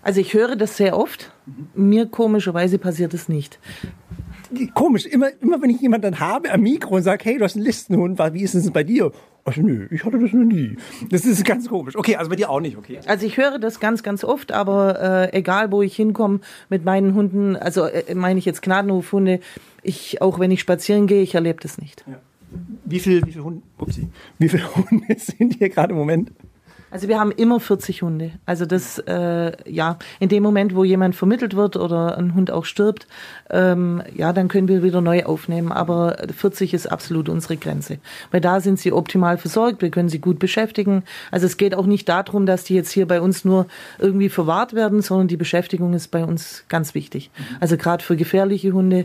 Also 0.01 0.23
ich 0.23 0.33
höre 0.33 0.57
das 0.57 0.79
sehr 0.79 0.97
oft. 0.97 1.31
Mir 1.75 2.07
komischerweise 2.07 2.79
passiert 2.79 3.13
es 3.13 3.29
nicht 3.29 3.59
komisch, 4.75 5.07
immer, 5.07 5.29
immer 5.41 5.61
wenn 5.61 5.71
ich 5.71 5.81
jemanden 5.81 6.21
habe 6.21 6.53
am 6.53 6.61
Mikro 6.61 6.95
und 6.95 7.03
sage, 7.03 7.25
hey, 7.25 7.39
du 7.39 7.45
hast 7.45 7.57
einen 7.57 7.65
Listenhund, 7.65 8.19
wie 8.33 8.43
ist 8.43 8.55
es 8.55 8.71
bei 8.71 8.85
dir? 8.85 9.13
Ach 9.49 9.57
nö, 9.57 9.87
ich 9.93 10.05
hatte 10.05 10.19
das 10.19 10.33
noch 10.33 10.45
nie. 10.45 10.77
Das 11.09 11.25
ist 11.25 11.45
ganz 11.45 11.69
komisch. 11.69 11.95
Okay, 11.95 12.17
also 12.17 12.29
bei 12.29 12.37
dir 12.37 12.51
auch 12.51 12.59
nicht, 12.59 12.77
okay. 12.77 12.99
Also 13.07 13.25
ich 13.25 13.37
höre 13.37 13.61
das 13.61 13.79
ganz, 13.79 14.03
ganz 14.03 14.25
oft, 14.25 14.51
aber 14.51 15.31
äh, 15.33 15.39
egal 15.39 15.71
wo 15.71 15.83
ich 15.83 15.95
hinkomme 15.95 16.41
mit 16.69 16.85
meinen 16.85 17.15
Hunden, 17.15 17.55
also 17.55 17.85
äh, 17.85 18.13
meine 18.17 18.41
ich 18.41 18.45
jetzt 18.45 18.61
Gnadenhofhunde, 18.61 19.39
ich, 19.85 20.21
auch 20.21 20.41
wenn 20.41 20.51
ich 20.51 20.61
spazieren 20.61 21.07
gehe, 21.07 21.23
ich 21.23 21.37
erlebe 21.37 21.61
das 21.61 21.79
nicht. 21.79 22.05
Ja. 22.09 22.19
Wie 22.85 22.99
viele 22.99 23.25
wie 23.25 23.33
viel 23.33 23.43
Hunde, 23.43 23.63
wie 24.39 24.49
viel 24.49 24.65
Hunde 24.75 25.17
sind 25.17 25.55
hier 25.55 25.69
gerade 25.69 25.93
im 25.93 25.99
Moment? 25.99 26.33
Also 26.97 27.09
wir 27.09 27.21
haben 27.21 27.31
immer 27.31 27.61
40 27.61 28.01
Hunde. 28.01 28.31
Also 28.47 28.65
das, 28.65 28.99
äh, 29.01 29.53
ja, 29.71 29.99
in 30.19 30.31
dem 30.31 30.43
Moment, 30.43 30.75
wo 30.75 30.83
jemand 30.83 31.15
vermittelt 31.15 31.55
wird 31.55 31.77
oder 31.77 32.17
ein 32.17 32.35
Hund 32.35 32.51
auch 32.51 32.65
stirbt, 32.65 33.07
ähm, 33.51 34.03
ja, 34.15 34.33
dann 34.33 34.49
können 34.49 34.67
wir 34.67 34.83
wieder 34.83 35.03
neu 35.03 35.27
aufnehmen. 35.27 35.73
Aber 35.73 36.17
40 36.35 36.73
ist 36.73 36.87
absolut 36.87 37.29
unsere 37.29 37.59
Grenze. 37.59 37.99
Weil 38.31 38.41
da 38.41 38.61
sind 38.61 38.79
sie 38.79 38.95
optimal 38.95 39.37
versorgt, 39.37 39.83
wir 39.83 39.91
können 39.91 40.09
sie 40.09 40.21
gut 40.21 40.39
beschäftigen. 40.39 41.03
Also 41.31 41.45
es 41.45 41.59
geht 41.59 41.75
auch 41.75 41.85
nicht 41.85 42.09
darum, 42.09 42.47
dass 42.47 42.65
die 42.65 42.75
jetzt 42.75 42.93
hier 42.93 43.07
bei 43.07 43.21
uns 43.21 43.45
nur 43.45 43.67
irgendwie 43.99 44.31
verwahrt 44.31 44.73
werden, 44.73 45.03
sondern 45.03 45.29
die 45.29 45.37
Beschäftigung 45.37 45.93
ist 45.93 46.09
bei 46.09 46.25
uns 46.25 46.65
ganz 46.71 46.95
wichtig. 46.95 47.31
Also 47.61 47.77
gerade 47.77 48.03
für 48.03 48.17
gefährliche 48.17 48.73
Hunde 48.73 49.05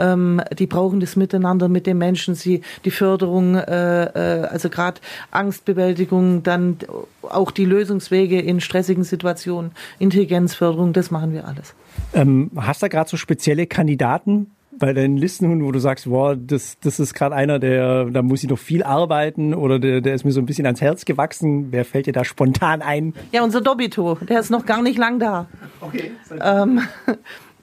ähm, 0.00 0.40
die 0.58 0.66
brauchen 0.66 1.00
das 1.00 1.16
Miteinander 1.16 1.68
mit 1.68 1.86
den 1.86 1.98
Menschen, 1.98 2.34
sie 2.34 2.62
die 2.84 2.90
Förderung, 2.90 3.54
äh, 3.54 4.04
äh, 4.04 4.46
also 4.46 4.68
gerade 4.70 5.00
Angstbewältigung, 5.30 6.42
dann 6.42 6.78
auch 7.22 7.50
die 7.50 7.64
Lösungswege 7.64 8.40
in 8.40 8.60
stressigen 8.60 9.04
Situationen, 9.04 9.72
Intelligenzförderung, 9.98 10.92
das 10.92 11.10
machen 11.10 11.32
wir 11.32 11.46
alles. 11.46 11.74
Ähm, 12.14 12.50
hast 12.56 12.82
du 12.82 12.88
gerade 12.88 13.08
so 13.08 13.16
spezielle 13.16 13.66
Kandidaten 13.66 14.50
bei 14.80 14.92
deinen 14.92 15.16
Listenhunden, 15.16 15.64
wo 15.64 15.72
du 15.72 15.78
sagst, 15.78 16.08
wow, 16.10 16.36
das, 16.38 16.78
das 16.80 16.98
ist 16.98 17.14
gerade 17.14 17.34
einer, 17.34 17.58
der, 17.58 18.06
da 18.06 18.22
muss 18.22 18.42
ich 18.42 18.48
noch 18.48 18.58
viel 18.58 18.82
arbeiten 18.82 19.54
oder 19.54 19.78
der, 19.78 20.00
der 20.00 20.14
ist 20.14 20.24
mir 20.24 20.32
so 20.32 20.40
ein 20.40 20.46
bisschen 20.46 20.66
ans 20.66 20.80
Herz 20.80 21.04
gewachsen. 21.04 21.68
Wer 21.70 21.84
fällt 21.84 22.06
dir 22.06 22.12
da 22.12 22.24
spontan 22.24 22.80
ein? 22.80 23.14
Ja, 23.30 23.44
unser 23.44 23.60
Dobito, 23.60 24.18
der 24.28 24.40
ist 24.40 24.50
noch 24.50 24.66
gar 24.66 24.82
nicht 24.82 24.98
lang 24.98 25.18
da. 25.18 25.46
Okay. 25.80 26.12
Ähm, 26.40 26.80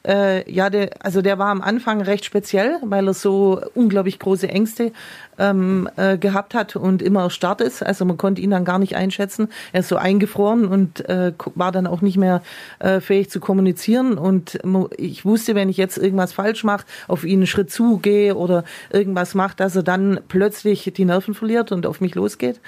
äh, 0.08 0.50
ja, 0.50 0.70
der, 0.70 0.92
also 1.00 1.22
der 1.22 1.38
war 1.38 1.50
am 1.50 1.62
Anfang 1.62 2.02
recht 2.02 2.26
speziell, 2.26 2.78
weil 2.82 3.08
er 3.08 3.14
so 3.14 3.62
unglaublich 3.76 4.20
große 4.20 4.48
Ängste 4.48 4.94
ähm, 5.38 5.90
äh, 5.98 6.18
gehabt 6.18 6.54
hat 6.54 6.76
und 6.76 7.02
immer 7.02 7.24
erstarrt 7.24 7.62
ist. 7.62 7.84
Also 7.84 8.06
man 8.06 8.18
konnte 8.18 8.42
ihn 8.42 8.52
dann 8.52 8.66
gar 8.66 8.80
nicht 8.80 8.96
einschätzen. 8.96 9.50
Er 9.74 9.82
ist 9.82 9.90
so 9.90 9.98
eingefroren 9.98 10.66
und 10.66 11.08
äh, 11.10 11.34
war 11.56 11.72
dann 11.72 11.88
auch 11.88 12.02
nicht 12.02 12.18
mehr 12.18 12.42
äh, 12.80 13.02
fähig 13.02 13.30
zu 13.30 13.40
kommunizieren. 13.40 14.18
Und 14.18 14.60
ich 14.98 15.26
wusste, 15.26 15.56
wenn 15.56 15.70
ich 15.70 15.78
jetzt 15.78 15.98
irgendwas 15.98 16.34
falsch 16.34 16.64
mache, 16.64 16.86
auf 17.08 17.24
ihn 17.24 17.40
einen 17.40 17.48
Schritt 17.48 17.70
zugehe 17.70 18.36
oder 18.36 18.64
irgendwas 18.90 19.36
mache, 19.36 19.56
dass 19.58 19.76
er 19.76 19.84
dann 19.84 20.22
plötzlich 20.28 20.92
die 20.96 21.06
Nerven 21.06 21.34
verliert 21.34 21.72
und 21.72 21.86
auf 21.86 22.02
mich 22.02 22.16
losgeht. 22.16 22.62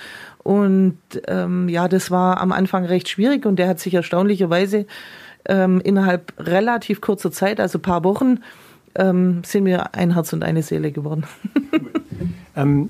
Und 0.43 0.97
ähm, 1.27 1.69
ja, 1.69 1.87
das 1.87 2.11
war 2.11 2.39
am 2.39 2.51
Anfang 2.51 2.85
recht 2.85 3.09
schwierig 3.09 3.45
und 3.45 3.57
der 3.57 3.67
hat 3.67 3.79
sich 3.79 3.93
erstaunlicherweise 3.93 4.85
ähm, 5.49 5.81
innerhalb 5.81 6.33
relativ 6.37 7.01
kurzer 7.01 7.31
Zeit, 7.31 7.59
also 7.59 7.79
paar 7.79 8.03
Wochen, 8.03 8.39
ähm, 8.95 9.41
sind 9.43 9.65
wir 9.65 9.95
ein 9.95 10.13
Herz 10.13 10.31
und 10.33 10.43
eine 10.43 10.63
Seele 10.63 10.91
geworden. 10.91 11.25
ähm, 12.55 12.89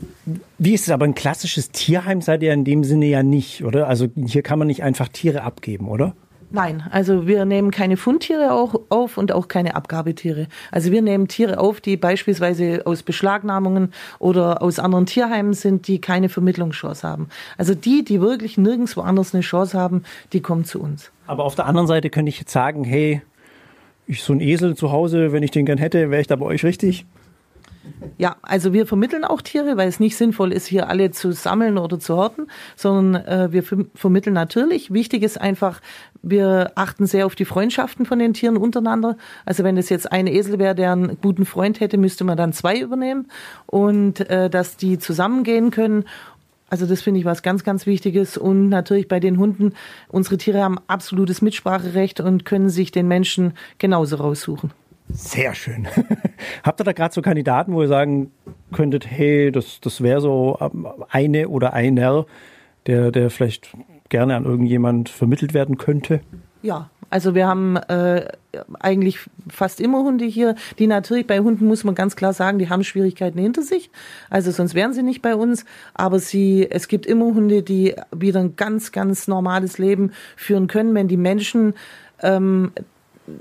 wie 0.57 0.73
ist 0.73 0.83
es 0.83 0.89
aber 0.91 1.05
ein 1.05 1.15
klassisches 1.15 1.71
Tierheim 1.71 2.21
seid 2.21 2.43
ihr 2.43 2.53
in 2.53 2.65
dem 2.65 2.83
Sinne 2.83 3.07
ja 3.07 3.23
nicht, 3.23 3.63
oder? 3.63 3.87
Also 3.87 4.07
hier 4.15 4.41
kann 4.43 4.59
man 4.59 4.67
nicht 4.67 4.83
einfach 4.83 5.07
Tiere 5.07 5.43
abgeben, 5.43 5.87
oder? 5.87 6.13
Nein, 6.51 6.83
also 6.89 7.27
wir 7.27 7.45
nehmen 7.45 7.69
keine 7.69 7.95
Fundtiere 7.95 8.53
auch 8.53 8.73
auf 8.89 9.17
und 9.17 9.31
auch 9.31 9.47
keine 9.47 9.75
Abgabetiere. 9.75 10.47
Also 10.71 10.91
wir 10.91 11.03
nehmen 11.03 11.27
Tiere 11.27 11.59
auf, 11.59 11.79
die 11.79 11.95
beispielsweise 11.95 12.81
aus 12.85 13.03
Beschlagnahmungen 13.03 13.93
oder 14.17 14.63
aus 14.63 14.79
anderen 14.79 15.05
Tierheimen 15.05 15.53
sind, 15.53 15.87
die 15.87 16.01
keine 16.01 16.27
Vermittlungschance 16.27 17.07
haben. 17.07 17.29
Also 17.57 17.75
die, 17.75 18.03
die 18.03 18.19
wirklich 18.19 18.57
nirgendwo 18.57 19.01
anders 19.01 19.35
eine 19.35 19.41
Chance 19.41 19.77
haben, 19.77 20.03
die 20.33 20.41
kommen 20.41 20.65
zu 20.65 20.81
uns. 20.81 21.11
Aber 21.27 21.43
auf 21.43 21.53
der 21.53 21.67
anderen 21.67 21.87
Seite 21.87 22.09
könnte 22.09 22.29
ich 22.29 22.39
jetzt 22.39 22.51
sagen, 22.51 22.83
hey, 22.83 23.21
ich 24.07 24.23
so 24.23 24.33
ein 24.33 24.41
Esel 24.41 24.75
zu 24.75 24.91
Hause, 24.91 25.31
wenn 25.31 25.43
ich 25.43 25.51
den 25.51 25.67
gern 25.67 25.77
hätte, 25.77 26.09
wäre 26.09 26.21
ich 26.21 26.27
da 26.27 26.35
bei 26.35 26.45
euch 26.47 26.63
richtig? 26.63 27.05
Ja, 28.17 28.35
also 28.41 28.73
wir 28.73 28.85
vermitteln 28.85 29.23
auch 29.23 29.41
Tiere, 29.41 29.77
weil 29.77 29.87
es 29.87 29.99
nicht 29.99 30.17
sinnvoll 30.17 30.51
ist, 30.51 30.67
hier 30.67 30.89
alle 30.89 31.11
zu 31.11 31.31
sammeln 31.31 31.77
oder 31.77 31.99
zu 31.99 32.15
horten, 32.15 32.47
sondern 32.75 33.25
äh, 33.25 33.51
wir 33.51 33.63
vermitteln 33.95 34.33
natürlich. 34.33 34.91
Wichtig 34.91 35.23
ist 35.23 35.39
einfach, 35.39 35.81
wir 36.21 36.71
achten 36.75 37.05
sehr 37.05 37.25
auf 37.25 37.35
die 37.35 37.45
Freundschaften 37.45 38.05
von 38.05 38.19
den 38.19 38.33
Tieren 38.33 38.57
untereinander. 38.57 39.17
Also 39.45 39.63
wenn 39.63 39.77
es 39.77 39.89
jetzt 39.89 40.11
ein 40.11 40.27
Esel 40.27 40.59
wäre, 40.59 40.75
der 40.75 40.91
einen 40.91 41.17
guten 41.21 41.45
Freund 41.45 41.79
hätte, 41.79 41.97
müsste 41.97 42.23
man 42.23 42.37
dann 42.37 42.53
zwei 42.53 42.79
übernehmen 42.79 43.27
und 43.65 44.19
äh, 44.29 44.49
dass 44.49 44.77
die 44.77 44.99
zusammengehen 44.99 45.71
können. 45.71 46.05
Also 46.69 46.85
das 46.85 47.01
finde 47.01 47.19
ich 47.19 47.25
was 47.25 47.41
ganz, 47.41 47.63
ganz 47.63 47.85
Wichtiges. 47.85 48.37
Und 48.37 48.69
natürlich 48.69 49.07
bei 49.07 49.19
den 49.19 49.37
Hunden, 49.37 49.73
unsere 50.07 50.37
Tiere 50.37 50.61
haben 50.61 50.77
absolutes 50.87 51.41
Mitspracherecht 51.41 52.19
und 52.19 52.45
können 52.45 52.69
sich 52.69 52.91
den 52.91 53.07
Menschen 53.07 53.53
genauso 53.77 54.17
raussuchen. 54.17 54.71
Sehr 55.09 55.55
schön. 55.55 55.87
Habt 56.63 56.79
ihr 56.79 56.83
da 56.83 56.93
gerade 56.93 57.13
so 57.13 57.21
Kandidaten, 57.21 57.73
wo 57.73 57.81
ihr 57.81 57.87
sagen 57.87 58.31
könntet, 58.71 59.09
hey, 59.09 59.51
das, 59.51 59.79
das 59.81 60.01
wäre 60.01 60.21
so 60.21 60.57
ähm, 60.61 60.87
eine 61.09 61.49
oder 61.49 61.73
einer, 61.73 62.25
der, 62.85 63.11
der 63.11 63.29
vielleicht 63.29 63.69
gerne 64.09 64.35
an 64.35 64.45
irgendjemand 64.45 65.09
vermittelt 65.09 65.53
werden 65.53 65.77
könnte? 65.77 66.21
Ja, 66.61 66.89
also 67.09 67.33
wir 67.33 67.47
haben 67.47 67.75
äh, 67.77 68.27
eigentlich 68.79 69.19
fast 69.49 69.81
immer 69.81 70.03
Hunde 70.03 70.25
hier, 70.25 70.55
die 70.77 70.85
natürlich 70.85 71.25
bei 71.25 71.39
Hunden 71.39 71.65
muss 71.65 71.83
man 71.83 71.95
ganz 71.95 72.15
klar 72.15 72.33
sagen, 72.33 72.59
die 72.59 72.69
haben 72.69 72.83
Schwierigkeiten 72.83 73.39
hinter 73.39 73.63
sich. 73.63 73.89
Also 74.29 74.51
sonst 74.51 74.75
wären 74.75 74.93
sie 74.93 75.03
nicht 75.03 75.21
bei 75.21 75.35
uns. 75.35 75.65
Aber 75.93 76.19
sie, 76.19 76.67
es 76.69 76.87
gibt 76.87 77.05
immer 77.07 77.25
Hunde, 77.25 77.63
die 77.63 77.95
wieder 78.15 78.41
ein 78.41 78.55
ganz, 78.55 78.91
ganz 78.91 79.27
normales 79.27 79.79
Leben 79.79 80.11
führen 80.35 80.67
können, 80.67 80.93
wenn 80.93 81.07
die 81.07 81.17
Menschen 81.17 81.73
ähm, 82.21 82.71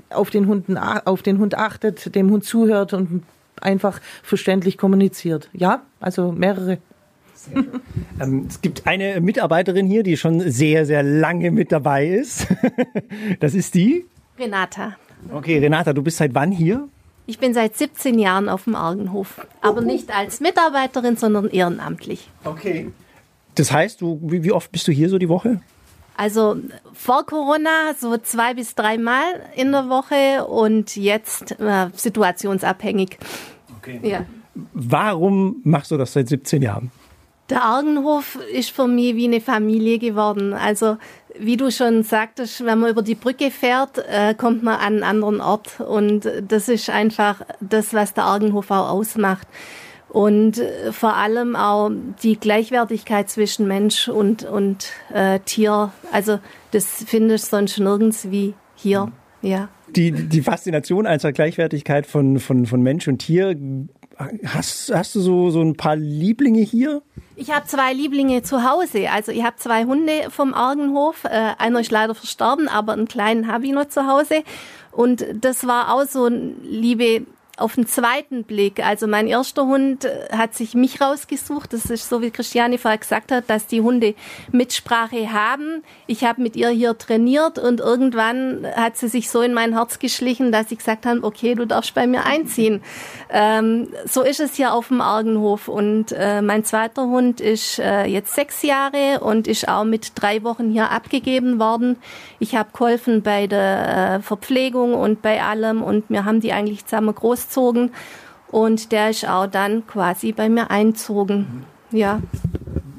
auf 0.09 0.29
den, 0.29 0.47
Hunden, 0.47 0.77
auf 0.77 1.21
den 1.21 1.39
Hund 1.39 1.55
achtet, 1.55 2.15
dem 2.15 2.31
Hund 2.31 2.43
zuhört 2.43 2.93
und 2.93 3.23
einfach 3.61 3.99
verständlich 4.23 4.77
kommuniziert. 4.77 5.49
Ja, 5.53 5.81
also 5.99 6.31
mehrere. 6.31 6.77
ähm, 8.19 8.45
es 8.47 8.61
gibt 8.61 8.85
eine 8.85 9.21
Mitarbeiterin 9.21 9.85
hier, 9.87 10.03
die 10.03 10.17
schon 10.17 10.39
sehr, 10.49 10.85
sehr 10.85 11.03
lange 11.03 11.51
mit 11.51 11.71
dabei 11.71 12.07
ist. 12.07 12.47
das 13.39 13.53
ist 13.53 13.75
die? 13.75 14.05
Renata. 14.37 14.95
Okay, 15.31 15.59
Renata, 15.59 15.93
du 15.93 16.01
bist 16.01 16.17
seit 16.17 16.33
wann 16.33 16.51
hier? 16.51 16.87
Ich 17.25 17.37
bin 17.37 17.53
seit 17.53 17.77
17 17.77 18.17
Jahren 18.17 18.49
auf 18.49 18.63
dem 18.63 18.75
Argenhof, 18.75 19.45
aber 19.61 19.81
nicht 19.81 20.15
als 20.15 20.39
Mitarbeiterin, 20.39 21.15
sondern 21.15 21.49
ehrenamtlich. 21.49 22.27
Okay. 22.43 22.89
Das 23.53 23.71
heißt, 23.71 24.01
du, 24.01 24.19
wie, 24.23 24.43
wie 24.43 24.51
oft 24.51 24.71
bist 24.71 24.87
du 24.87 24.91
hier 24.91 25.09
so 25.09 25.17
die 25.17 25.29
Woche? 25.29 25.61
Also 26.19 26.57
vor 26.91 27.25
Corona 27.25 27.93
so 27.97 28.17
zwei 28.17 28.53
bis 28.53 28.75
dreimal 28.75 29.23
in 29.55 29.71
der 29.71 29.87
Woche 29.87 30.45
und 30.45 30.97
jetzt 30.97 31.57
äh, 31.61 31.87
situationsabhängig. 31.95 33.17
Okay. 33.77 34.01
Ja. 34.03 34.25
Warum 34.73 35.61
machst 35.63 35.91
du 35.91 35.97
das 35.97 36.11
seit 36.11 36.27
17 36.27 36.61
Jahren? 36.61 36.91
Der 37.49 37.63
Argenhof 37.63 38.37
ist 38.53 38.71
für 38.71 38.85
mich 38.85 39.15
wie 39.15 39.27
eine 39.27 39.39
Familie 39.39 39.97
geworden. 39.97 40.51
Also 40.51 40.97
wie 41.39 41.55
du 41.55 41.71
schon 41.71 42.03
sagtest, 42.03 42.65
wenn 42.65 42.79
man 42.79 42.91
über 42.91 43.01
die 43.01 43.15
Brücke 43.15 43.49
fährt, 43.49 43.99
äh, 43.99 44.33
kommt 44.33 44.61
man 44.61 44.75
an 44.75 44.95
einen 44.95 45.03
anderen 45.03 45.39
Ort. 45.39 45.79
Und 45.79 46.29
das 46.45 46.67
ist 46.67 46.89
einfach 46.89 47.43
das, 47.61 47.93
was 47.93 48.13
der 48.13 48.25
Argenhof 48.25 48.69
auch 48.71 48.89
ausmacht 48.89 49.47
und 50.09 50.57
äh, 50.57 50.91
vor 50.91 51.15
allem 51.15 51.55
auch 51.55 51.91
die 52.23 52.39
Gleichwertigkeit 52.39 53.29
zwischen 53.29 53.67
Mensch 53.67 54.07
und, 54.07 54.43
und 54.43 54.91
äh, 55.13 55.39
Tier. 55.39 55.91
Also 56.11 56.39
das 56.71 57.03
finde 57.05 57.35
ich 57.35 57.43
sonst 57.43 57.79
nirgends 57.79 58.31
wie 58.31 58.53
hier. 58.75 59.05
Mhm. 59.05 59.11
Ja. 59.41 59.69
Die, 59.95 60.11
die 60.11 60.41
Faszination 60.41 61.07
einer 61.07 61.31
Gleichwertigkeit 61.31 62.05
von, 62.05 62.39
von, 62.39 62.65
von 62.65 62.81
Mensch 62.81 63.07
und 63.07 63.19
Tier. 63.19 63.55
Hast, 64.45 64.93
hast 64.93 65.15
du 65.15 65.21
so, 65.21 65.49
so 65.49 65.61
ein 65.61 65.75
paar 65.75 65.95
Lieblinge 65.95 66.59
hier? 66.59 67.01
Ich 67.37 67.51
habe 67.51 67.65
zwei 67.67 67.93
Lieblinge 67.93 68.41
zu 68.41 68.69
Hause. 68.69 69.09
Also 69.09 69.31
ich 69.31 69.43
habe 69.43 69.55
zwei 69.55 69.85
Hunde 69.85 70.29
vom 70.29 70.53
Argenhof. 70.53 71.23
Äh, 71.23 71.53
einer 71.57 71.79
ist 71.79 71.91
leider 71.91 72.13
verstorben, 72.15 72.67
aber 72.67 72.93
einen 72.93 73.07
kleinen 73.07 73.47
habe 73.47 73.65
ich 73.65 73.71
noch 73.71 73.87
zu 73.87 74.07
Hause. 74.07 74.43
Und 74.91 75.25
das 75.39 75.65
war 75.65 75.93
auch 75.93 76.05
so 76.05 76.25
ein 76.25 76.55
Liebe 76.63 77.25
auf 77.59 77.75
den 77.75 77.87
zweiten 77.87 78.43
Blick. 78.43 78.85
Also 78.85 79.07
mein 79.07 79.27
erster 79.27 79.65
Hund 79.65 80.05
äh, 80.05 80.29
hat 80.31 80.55
sich 80.55 80.73
mich 80.73 81.01
rausgesucht. 81.01 81.73
Das 81.73 81.85
ist 81.85 82.09
so, 82.09 82.21
wie 82.21 82.31
Christiane 82.31 82.77
vorher 82.77 82.97
gesagt 82.97 83.31
hat, 83.31 83.49
dass 83.49 83.67
die 83.67 83.81
Hunde 83.81 84.15
Mitsprache 84.51 85.31
haben. 85.31 85.83
Ich 86.07 86.23
habe 86.23 86.41
mit 86.41 86.55
ihr 86.55 86.69
hier 86.69 86.97
trainiert 86.97 87.59
und 87.59 87.79
irgendwann 87.79 88.65
hat 88.75 88.97
sie 88.97 89.07
sich 89.07 89.29
so 89.29 89.41
in 89.41 89.53
mein 89.53 89.73
Herz 89.73 89.99
geschlichen, 89.99 90.51
dass 90.51 90.71
ich 90.71 90.79
gesagt 90.79 91.05
habe, 91.05 91.23
okay, 91.23 91.55
du 91.55 91.65
darfst 91.65 91.93
bei 91.93 92.07
mir 92.07 92.25
einziehen. 92.25 92.81
Ähm, 93.29 93.89
so 94.05 94.21
ist 94.21 94.39
es 94.39 94.55
hier 94.55 94.73
auf 94.73 94.87
dem 94.87 95.01
Argenhof. 95.01 95.67
Und 95.67 96.11
äh, 96.11 96.41
mein 96.41 96.63
zweiter 96.63 97.03
Hund 97.03 97.41
ist 97.41 97.79
äh, 97.79 98.05
jetzt 98.05 98.33
sechs 98.35 98.61
Jahre 98.63 99.19
und 99.21 99.47
ist 99.47 99.67
auch 99.67 99.83
mit 99.83 100.13
drei 100.15 100.43
Wochen 100.43 100.71
hier 100.71 100.91
abgegeben 100.91 101.59
worden. 101.59 101.97
Ich 102.39 102.55
habe 102.55 102.69
geholfen 102.71 103.21
bei 103.21 103.47
der 103.47 104.17
äh, 104.17 104.21
Verpflegung 104.21 104.93
und 104.93 105.21
bei 105.21 105.41
allem 105.43 105.83
und 105.83 106.09
wir 106.09 106.25
haben 106.25 106.39
die 106.39 106.53
eigentlich 106.53 106.85
zusammen 106.85 107.13
groß 107.13 107.48
ausgezogen 107.49 107.91
und 108.51 108.91
der 108.91 109.09
ist 109.09 109.27
auch 109.27 109.47
dann 109.47 109.85
quasi 109.87 110.31
bei 110.31 110.49
mir 110.49 110.71
einzogen. 110.71 111.65
Ja. 111.91 112.21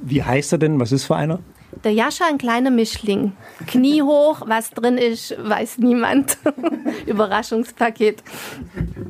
Wie 0.03 0.23
heißt 0.23 0.53
er 0.53 0.59
denn? 0.59 0.81
Was 0.81 0.93
ist 0.93 1.05
für 1.05 1.17
einer? 1.17 1.41
der 1.85 1.93
Jascha 1.93 2.27
ein 2.29 2.37
kleiner 2.37 2.71
Mischling. 2.71 3.33
Knie 3.67 4.03
hoch, 4.03 4.43
was 4.45 4.71
drin 4.71 4.99
ist, 4.99 5.35
weiß 5.43 5.79
niemand. 5.79 6.37
Überraschungspaket. 7.07 8.23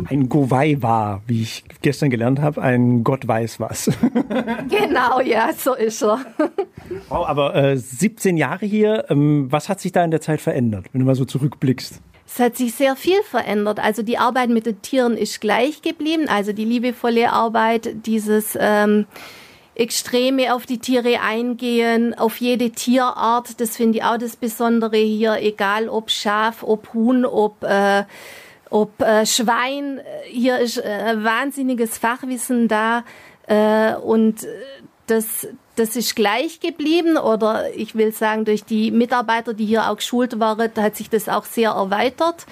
Ein 0.09 0.29
Gowei 0.29 0.77
war, 0.81 1.23
wie 1.27 1.43
ich 1.43 1.65
gestern 1.83 2.11
gelernt 2.11 2.41
habe, 2.41 2.63
ein 2.63 3.03
Gott 3.03 3.27
weiß 3.27 3.59
was. 3.59 3.87
genau, 4.69 5.21
ja, 5.21 5.51
so 5.57 5.75
ist 5.75 6.03
er. 6.03 6.21
Wow, 7.09 7.27
aber 7.27 7.55
äh, 7.57 7.77
17 7.77 8.37
Jahre 8.37 8.67
hier, 8.67 9.07
ähm, 9.09 9.51
was 9.51 9.69
hat 9.69 9.81
sich 9.81 9.93
da 9.93 10.05
in 10.05 10.13
der 10.13 10.21
Zeit 10.21 10.41
verändert, 10.41 10.87
wenn 10.93 11.01
du 11.01 11.07
mal 11.07 11.17
so 11.17 11.25
zurückblickst? 11.25 12.01
Es 12.33 12.39
hat 12.39 12.57
sich 12.57 12.75
sehr 12.75 12.95
viel 12.95 13.23
verändert. 13.25 13.81
Also 13.81 14.03
die 14.03 14.17
Arbeit 14.17 14.51
mit 14.51 14.65
den 14.65 14.81
Tieren 14.83 15.17
ist 15.17 15.41
gleich 15.41 15.83
geblieben. 15.83 16.29
Also 16.29 16.53
die 16.53 16.65
liebevolle 16.65 17.33
Arbeit, 17.33 18.07
dieses 18.07 18.57
ähm, 18.59 19.07
Extreme 19.75 20.55
auf 20.55 20.65
die 20.65 20.79
Tiere 20.79 21.21
eingehen, 21.21 22.17
auf 22.17 22.37
jede 22.37 22.71
Tierart. 22.71 23.61
Das 23.61 23.77
finde 23.77 23.99
ich 23.99 24.05
auch 24.05 24.17
das 24.17 24.37
Besondere 24.37 24.99
hier, 24.99 25.39
egal 25.41 25.89
ob 25.89 26.11
Schaf, 26.11 26.63
ob 26.63 26.95
Huhn, 26.95 27.25
ob 27.25 27.65
äh, 27.65 28.05
ob 28.71 29.01
äh, 29.03 29.27
Schwein. 29.27 30.01
Hier 30.27 30.59
ist 30.59 30.79
äh, 30.79 31.25
wahnsinniges 31.25 31.99
Fachwissen 31.99 32.69
da 32.69 33.03
äh, 33.49 33.95
und 33.97 34.47
das 35.09 35.49
das 35.81 35.97
ist 35.97 36.15
gleich 36.15 36.61
geblieben 36.61 37.17
oder 37.17 37.75
ich 37.75 37.95
will 37.95 38.13
sagen, 38.13 38.45
durch 38.45 38.65
die 38.65 38.91
Mitarbeiter, 38.91 39.55
die 39.55 39.65
hier 39.65 39.89
auch 39.91 39.97
geschult 39.97 40.39
waren, 40.39 40.71
hat 40.77 40.95
sich 40.95 41.09
das 41.09 41.27
auch 41.29 41.45
sehr 41.45 41.71
erweitert. 41.71 42.45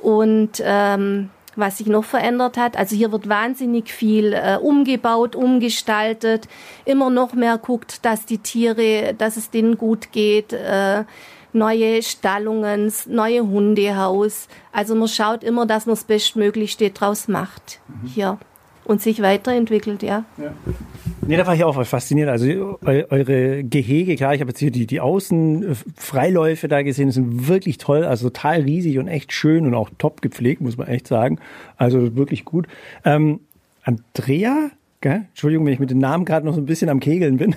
Und 0.00 0.62
ähm, 0.64 1.30
was 1.56 1.78
sich 1.78 1.88
noch 1.88 2.04
verändert 2.04 2.56
hat, 2.56 2.76
also 2.76 2.94
hier 2.94 3.10
wird 3.10 3.28
wahnsinnig 3.28 3.90
viel 3.90 4.32
äh, 4.32 4.58
umgebaut, 4.62 5.34
umgestaltet, 5.34 6.46
immer 6.84 7.10
noch 7.10 7.32
mehr 7.32 7.58
guckt, 7.58 8.04
dass 8.04 8.26
die 8.26 8.38
Tiere, 8.38 9.12
dass 9.12 9.36
es 9.36 9.50
denen 9.50 9.76
gut 9.76 10.12
geht. 10.12 10.52
Äh, 10.52 11.02
neue 11.52 12.00
Stallungen, 12.04 12.92
neue 13.08 13.40
Hundehaus. 13.40 14.46
Also 14.70 14.94
man 14.94 15.08
schaut 15.08 15.42
immer, 15.42 15.66
dass 15.66 15.86
man 15.86 15.96
das 15.96 16.04
Bestmöglichste 16.04 16.90
draus 16.90 17.26
macht 17.26 17.80
mhm. 17.88 18.06
hier 18.06 18.38
und 18.88 19.02
sich 19.02 19.22
weiterentwickelt, 19.22 20.02
ja. 20.02 20.24
ja. 20.38 20.52
Nee, 21.26 21.36
da 21.36 21.46
war 21.46 21.54
ich 21.54 21.62
auch 21.62 21.84
fasziniert. 21.84 22.28
Also 22.30 22.78
eure 22.82 23.62
Gehege, 23.62 24.16
klar, 24.16 24.34
ich 24.34 24.40
habe 24.40 24.50
jetzt 24.50 24.58
hier 24.58 24.70
die, 24.70 24.86
die 24.86 25.00
Außenfreiläufe 25.00 26.68
da 26.68 26.82
gesehen, 26.82 27.10
sind 27.10 27.46
wirklich 27.48 27.76
toll, 27.78 28.04
also 28.04 28.30
total 28.30 28.62
riesig 28.62 28.98
und 28.98 29.06
echt 29.06 29.32
schön 29.32 29.66
und 29.66 29.74
auch 29.74 29.90
top 29.98 30.22
gepflegt, 30.22 30.62
muss 30.62 30.78
man 30.78 30.88
echt 30.88 31.06
sagen. 31.06 31.38
Also 31.76 32.16
wirklich 32.16 32.46
gut. 32.46 32.66
Ähm, 33.04 33.40
Andrea, 33.82 34.70
Gell? 35.00 35.26
Entschuldigung, 35.28 35.64
wenn 35.64 35.72
ich 35.72 35.78
mit 35.78 35.92
dem 35.92 35.98
Namen 35.98 36.24
gerade 36.24 36.44
noch 36.44 36.54
so 36.54 36.60
ein 36.60 36.66
bisschen 36.66 36.88
am 36.88 36.98
Kegeln 36.98 37.36
bin. 37.36 37.54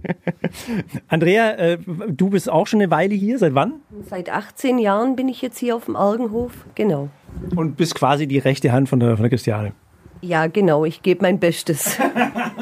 Andrea, 1.08 1.52
äh, 1.52 1.78
du 2.08 2.30
bist 2.30 2.50
auch 2.50 2.66
schon 2.66 2.80
eine 2.80 2.90
Weile 2.90 3.14
hier. 3.14 3.38
Seit 3.38 3.54
wann? 3.54 3.74
Seit 4.08 4.28
18 4.28 4.78
Jahren 4.78 5.14
bin 5.14 5.28
ich 5.28 5.42
jetzt 5.42 5.58
hier 5.58 5.76
auf 5.76 5.84
dem 5.84 5.94
Argenhof, 5.94 6.66
genau. 6.74 7.08
Und 7.54 7.76
bist 7.76 7.94
quasi 7.94 8.26
die 8.26 8.38
rechte 8.38 8.72
Hand 8.72 8.88
von 8.88 8.98
der, 8.98 9.10
von 9.10 9.22
der 9.22 9.30
Christiane. 9.30 9.74
Ja, 10.20 10.46
genau, 10.46 10.84
ich 10.84 11.02
gebe 11.02 11.22
mein 11.22 11.38
Bestes. 11.38 11.98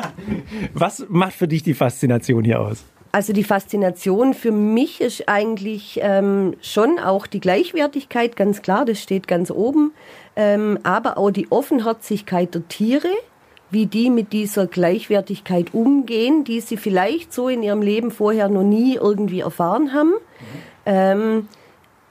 Was 0.75 1.07
macht 1.09 1.35
für 1.35 1.49
dich 1.49 1.63
die 1.63 1.75
Faszination 1.75 2.45
hier 2.45 2.61
aus? 2.61 2.85
Also 3.13 3.33
die 3.33 3.45
Faszination 3.45 4.35
für 4.35 4.53
mich 4.53 5.01
ist 5.01 5.27
eigentlich 5.27 6.01
ähm, 6.03 6.55
schon 6.61 6.99
auch 6.99 7.27
die 7.27 7.41
Gleichwertigkeit, 7.41 8.37
ganz 8.37 8.61
klar, 8.61 8.85
das 8.85 9.01
steht 9.01 9.27
ganz 9.27 9.51
oben, 9.51 9.93
ähm, 10.37 10.79
aber 10.83 11.17
auch 11.17 11.31
die 11.31 11.51
Offenherzigkeit 11.51 12.55
der 12.55 12.69
Tiere, 12.69 13.09
wie 13.71 13.87
die 13.87 14.11
mit 14.11 14.35
dieser 14.35 14.67
Gleichwertigkeit 14.67 15.73
umgehen, 15.73 16.45
die 16.45 16.61
sie 16.61 16.77
vielleicht 16.77 17.33
so 17.33 17.49
in 17.49 17.63
ihrem 17.63 17.81
Leben 17.81 18.11
vorher 18.11 18.51
noch 18.51 18.65
nie 18.65 18.97
irgendwie 18.97 19.41
erfahren 19.41 19.95
haben. 19.95 20.13
Ähm, 20.85 21.49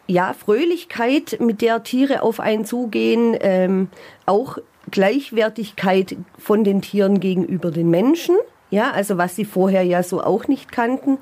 ja, 0.08 0.34
Fröhlichkeit, 0.34 1.38
mit 1.40 1.62
der 1.62 1.84
Tiere 1.84 2.24
auf 2.24 2.40
einen 2.40 2.66
zugehen, 2.66 3.38
ähm, 3.40 3.90
auch 4.26 4.58
Gleichwertigkeit 4.96 6.16
von 6.38 6.64
den 6.64 6.82
Tieren 6.82 7.20
gegenüber 7.20 7.70
den 7.70 7.90
Menschen, 7.90 8.38
ja, 8.70 8.92
also 8.92 9.18
was 9.18 9.36
sie 9.36 9.44
vorher 9.44 9.84
ja 9.84 10.04
so 10.04 10.24
auch 10.24 10.48
nicht 10.48 10.72
kannten. 10.72 11.18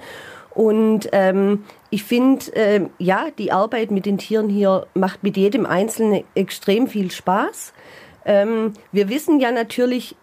Und 0.53 1.09
ähm, 1.11 1.63
ich 1.89 2.03
finde, 2.03 2.55
äh, 2.55 2.81
ja, 2.99 3.29
die 3.39 3.51
Arbeit 3.51 3.89
mit 3.89 4.05
den 4.05 4.19
Tieren 4.19 4.47
hier 4.47 4.85
macht 4.93 5.23
mit 5.23 5.37
jedem 5.37 5.65
Einzelnen 5.65 6.23
extrem 6.35 6.85
viel 6.85 7.09
Spaß. 7.09 7.73
Ähm, 8.25 8.73
wir 8.91 9.09
wissen 9.09 9.39
ja 9.39 9.51
natürlich 9.51 10.15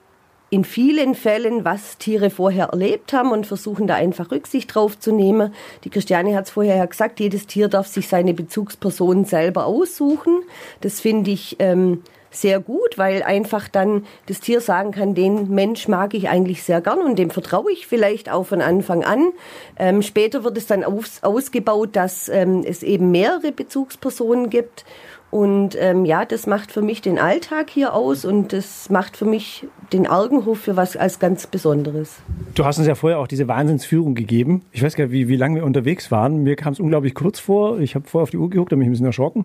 in 0.50 0.62
vielen 0.64 1.16
Fällen, 1.16 1.64
was 1.64 1.98
Tiere 1.98 2.30
vorher 2.30 2.66
erlebt 2.66 3.12
haben 3.12 3.32
und 3.32 3.48
versuchen 3.48 3.88
da 3.88 3.96
einfach 3.96 4.30
Rücksicht 4.30 4.72
drauf 4.72 4.96
zu 4.96 5.10
nehmen. 5.10 5.52
Die 5.82 5.90
Christiane 5.90 6.36
hat 6.36 6.44
es 6.44 6.50
vorher 6.52 6.76
ja 6.76 6.86
gesagt, 6.86 7.18
jedes 7.18 7.48
Tier 7.48 7.66
darf 7.66 7.88
sich 7.88 8.06
seine 8.06 8.32
Bezugsperson 8.32 9.24
selber 9.24 9.66
aussuchen. 9.66 10.42
Das 10.82 11.00
finde 11.00 11.32
ich 11.32 11.56
ähm, 11.58 12.04
sehr 12.30 12.60
gut, 12.60 12.96
weil 12.96 13.22
einfach 13.22 13.68
dann 13.68 14.06
das 14.26 14.40
Tier 14.40 14.60
sagen 14.60 14.92
kann, 14.92 15.14
den 15.14 15.50
Mensch 15.50 15.88
mag 15.88 16.14
ich 16.14 16.28
eigentlich 16.28 16.62
sehr 16.62 16.80
gern 16.80 17.00
und 17.00 17.18
dem 17.18 17.30
vertraue 17.30 17.72
ich 17.72 17.86
vielleicht 17.86 18.30
auch 18.30 18.44
von 18.46 18.60
Anfang 18.60 19.04
an. 19.04 19.32
Ähm, 19.76 20.02
später 20.02 20.44
wird 20.44 20.56
es 20.56 20.66
dann 20.66 20.84
aus, 20.84 21.22
ausgebaut, 21.22 21.90
dass 21.94 22.28
ähm, 22.28 22.62
es 22.64 22.82
eben 22.82 23.10
mehrere 23.10 23.52
Bezugspersonen 23.52 24.50
gibt 24.50 24.84
und 25.30 25.76
ähm, 25.78 26.04
ja, 26.04 26.24
das 26.24 26.48
macht 26.48 26.72
für 26.72 26.82
mich 26.82 27.02
den 27.02 27.18
Alltag 27.18 27.70
hier 27.70 27.94
aus 27.94 28.24
und 28.24 28.52
das 28.52 28.90
macht 28.90 29.16
für 29.16 29.24
mich 29.24 29.66
den 29.92 30.08
Argenhof 30.08 30.58
für 30.58 30.76
was 30.76 30.96
als 30.96 31.20
ganz 31.20 31.46
Besonderes. 31.46 32.16
Du 32.54 32.64
hast 32.64 32.78
uns 32.78 32.88
ja 32.88 32.96
vorher 32.96 33.20
auch 33.20 33.28
diese 33.28 33.46
Wahnsinnsführung 33.46 34.16
gegeben. 34.16 34.62
Ich 34.72 34.82
weiß 34.82 34.96
gar 34.96 35.04
nicht, 35.04 35.12
wie, 35.12 35.28
wie 35.28 35.36
lange 35.36 35.56
wir 35.56 35.64
unterwegs 35.64 36.10
waren. 36.10 36.42
Mir 36.42 36.56
kam 36.56 36.72
es 36.72 36.80
unglaublich 36.80 37.14
kurz 37.14 37.38
vor. 37.38 37.78
Ich 37.78 37.94
habe 37.94 38.08
vorher 38.08 38.24
auf 38.24 38.30
die 38.30 38.38
Uhr 38.38 38.50
geguckt, 38.50 38.72
da 38.72 38.76
bin 38.76 38.82
ich 38.82 38.88
ein 38.88 38.92
bisschen 38.92 39.06
erschrocken. 39.06 39.44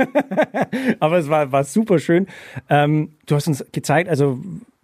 Aber 1.00 1.16
es 1.16 1.30
war, 1.30 1.50
war 1.50 1.64
super 1.64 1.98
schön. 1.98 2.26
Ähm, 2.68 3.12
du 3.24 3.36
hast 3.36 3.48
uns 3.48 3.64
gezeigt, 3.72 4.10
also 4.10 4.38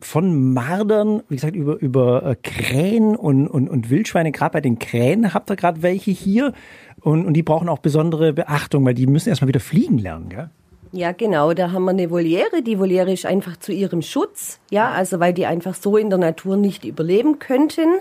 von 0.07 0.55
Mardern, 0.55 1.23
wie 1.29 1.35
gesagt, 1.35 1.57
über, 1.57 1.79
über 1.81 2.23
äh, 2.25 2.37
Krähen 2.41 3.17
und, 3.17 3.49
und, 3.49 3.69
und 3.69 3.91
Wildschweine. 3.91 4.31
Gerade 4.31 4.53
bei 4.53 4.61
den 4.61 4.79
Krähen 4.79 5.35
habt 5.35 5.51
ihr 5.51 5.57
gerade 5.57 5.83
welche 5.83 6.13
hier. 6.13 6.53
Und, 7.01 7.27
und 7.27 7.35
die 7.35 7.43
brauchen 7.43 7.69
auch 7.69 7.81
besondere 7.81 8.33
Beachtung, 8.33 8.85
weil 8.87 8.95
die 8.95 9.07
müssen 9.07 9.29
erstmal 9.29 9.49
wieder 9.49 9.61
fliegen 9.61 9.99
lernen, 9.99 10.29
gell? 10.29 10.51
Ja, 10.93 11.13
genau. 11.13 11.53
Da 11.53 11.73
haben 11.73 11.85
wir 11.85 11.91
eine 11.91 12.11
Voliere. 12.11 12.63
Die 12.63 12.79
Voliere 12.79 13.13
ist 13.13 13.27
einfach 13.27 13.57
zu 13.57 13.73
ihrem 13.73 14.01
Schutz. 14.01 14.61
Ja, 14.71 14.91
also 14.93 15.19
weil 15.19 15.35
die 15.35 15.45
einfach 15.45 15.75
so 15.75 15.97
in 15.97 16.09
der 16.09 16.21
Natur 16.21 16.57
nicht 16.57 16.85
überleben 16.85 17.41
könnten. 17.41 17.99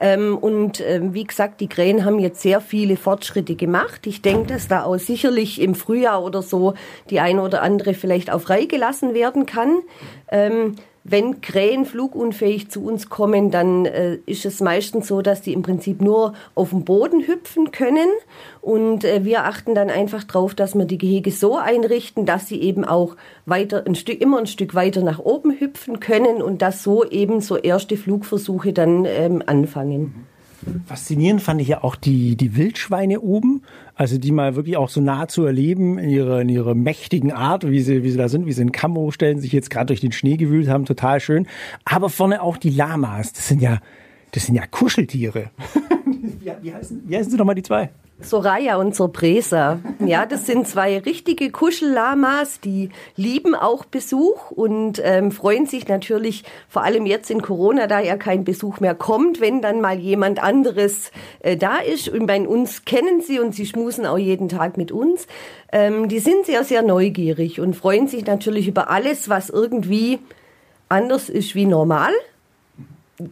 Ähm, 0.00 0.36
und 0.36 0.80
ähm, 0.80 1.14
wie 1.14 1.24
gesagt, 1.24 1.60
die 1.60 1.68
Krähen 1.68 2.04
haben 2.04 2.18
jetzt 2.18 2.42
sehr 2.42 2.60
viele 2.60 2.96
Fortschritte 2.96 3.54
gemacht. 3.54 4.06
Ich 4.06 4.20
denke, 4.20 4.48
dass 4.54 4.68
da 4.68 4.82
auch 4.82 4.98
sicherlich 4.98 5.60
im 5.60 5.74
Frühjahr 5.74 6.22
oder 6.22 6.42
so 6.42 6.74
die 7.08 7.20
eine 7.20 7.40
oder 7.40 7.62
andere 7.62 7.94
vielleicht 7.94 8.30
auch 8.30 8.40
freigelassen 8.40 9.14
werden 9.14 9.46
kann. 9.46 9.78
Ähm, 10.30 10.74
wenn 11.10 11.40
Krähen 11.40 11.84
flugunfähig 11.84 12.70
zu 12.70 12.84
uns 12.84 13.08
kommen, 13.08 13.50
dann 13.50 13.86
äh, 13.86 14.18
ist 14.26 14.44
es 14.44 14.60
meistens 14.60 15.06
so, 15.06 15.22
dass 15.22 15.40
die 15.40 15.52
im 15.52 15.62
Prinzip 15.62 16.00
nur 16.00 16.34
auf 16.54 16.70
dem 16.70 16.84
Boden 16.84 17.26
hüpfen 17.26 17.70
können. 17.70 18.08
Und 18.60 19.04
äh, 19.04 19.24
wir 19.24 19.44
achten 19.44 19.74
dann 19.74 19.90
einfach 19.90 20.24
darauf, 20.24 20.54
dass 20.54 20.74
wir 20.74 20.84
die 20.84 20.98
Gehege 20.98 21.30
so 21.30 21.56
einrichten, 21.56 22.26
dass 22.26 22.48
sie 22.48 22.60
eben 22.60 22.84
auch 22.84 23.16
weiter 23.44 23.84
ein 23.86 23.94
Stück, 23.94 24.20
immer 24.20 24.38
ein 24.38 24.46
Stück 24.46 24.74
weiter 24.74 25.02
nach 25.02 25.18
oben 25.18 25.58
hüpfen 25.58 26.00
können 26.00 26.42
und 26.42 26.62
dass 26.62 26.82
so 26.82 27.04
eben 27.04 27.40
so 27.40 27.56
erste 27.56 27.96
Flugversuche 27.96 28.72
dann 28.72 29.04
ähm, 29.04 29.42
anfangen. 29.46 30.26
Faszinierend 30.86 31.42
fand 31.42 31.60
ich 31.60 31.68
ja 31.68 31.84
auch 31.84 31.96
die, 31.96 32.36
die 32.36 32.56
Wildschweine 32.56 33.20
oben, 33.20 33.62
also 33.94 34.18
die 34.18 34.32
mal 34.32 34.56
wirklich 34.56 34.76
auch 34.76 34.88
so 34.88 35.00
nah 35.00 35.28
zu 35.28 35.44
erleben 35.44 35.98
in 35.98 36.10
ihrer, 36.10 36.40
in 36.40 36.48
ihrer 36.48 36.74
mächtigen 36.74 37.32
Art, 37.32 37.68
wie 37.68 37.80
sie, 37.80 38.02
wie 38.02 38.10
sie 38.10 38.18
da 38.18 38.28
sind, 38.28 38.46
wie 38.46 38.52
sie 38.52 38.62
in 38.62 38.72
Kamm 38.72 38.96
hochstellen, 38.96 39.40
sich 39.40 39.52
jetzt 39.52 39.70
gerade 39.70 39.86
durch 39.86 40.00
den 40.00 40.12
Schnee 40.12 40.36
gewühlt 40.36 40.68
haben, 40.68 40.84
total 40.84 41.20
schön. 41.20 41.46
Aber 41.84 42.08
vorne 42.08 42.42
auch 42.42 42.56
die 42.56 42.70
Lamas, 42.70 43.32
das 43.32 43.48
sind 43.48 43.62
ja, 43.62 43.80
das 44.32 44.46
sind 44.46 44.54
ja 44.54 44.66
Kuscheltiere. 44.66 45.50
wie, 46.40 46.52
wie, 46.62 46.74
heißen, 46.74 47.02
wie 47.06 47.16
heißen 47.16 47.30
sie 47.30 47.36
nochmal 47.36 47.54
die 47.54 47.62
zwei? 47.62 47.90
Soraya 48.18 48.76
und 48.76 48.96
Sorpresa. 48.96 49.78
Ja, 49.98 50.24
das 50.24 50.46
sind 50.46 50.66
zwei 50.66 50.98
richtige 50.98 51.50
Kuschellamas, 51.50 52.60
die 52.60 52.88
lieben 53.14 53.54
auch 53.54 53.84
Besuch 53.84 54.50
und 54.50 55.00
ähm, 55.04 55.30
freuen 55.30 55.66
sich 55.66 55.86
natürlich, 55.86 56.44
vor 56.68 56.82
allem 56.82 57.04
jetzt 57.04 57.30
in 57.30 57.42
Corona, 57.42 57.86
da 57.86 58.00
ja 58.00 58.16
kein 58.16 58.44
Besuch 58.44 58.80
mehr 58.80 58.94
kommt, 58.94 59.40
wenn 59.40 59.60
dann 59.60 59.82
mal 59.82 59.98
jemand 59.98 60.42
anderes 60.42 61.10
äh, 61.40 61.58
da 61.58 61.76
ist. 61.76 62.08
Und 62.08 62.26
bei 62.26 62.40
uns 62.40 62.86
kennen 62.86 63.20
sie 63.20 63.38
und 63.38 63.54
sie 63.54 63.66
schmusen 63.66 64.06
auch 64.06 64.18
jeden 64.18 64.48
Tag 64.48 64.78
mit 64.78 64.92
uns. 64.92 65.26
Ähm, 65.70 66.08
die 66.08 66.20
sind 66.20 66.46
sehr, 66.46 66.64
sehr 66.64 66.80
neugierig 66.82 67.60
und 67.60 67.76
freuen 67.76 68.08
sich 68.08 68.24
natürlich 68.24 68.66
über 68.66 68.88
alles, 68.88 69.28
was 69.28 69.50
irgendwie 69.50 70.20
anders 70.88 71.28
ist 71.28 71.54
wie 71.54 71.66
normal. 71.66 72.12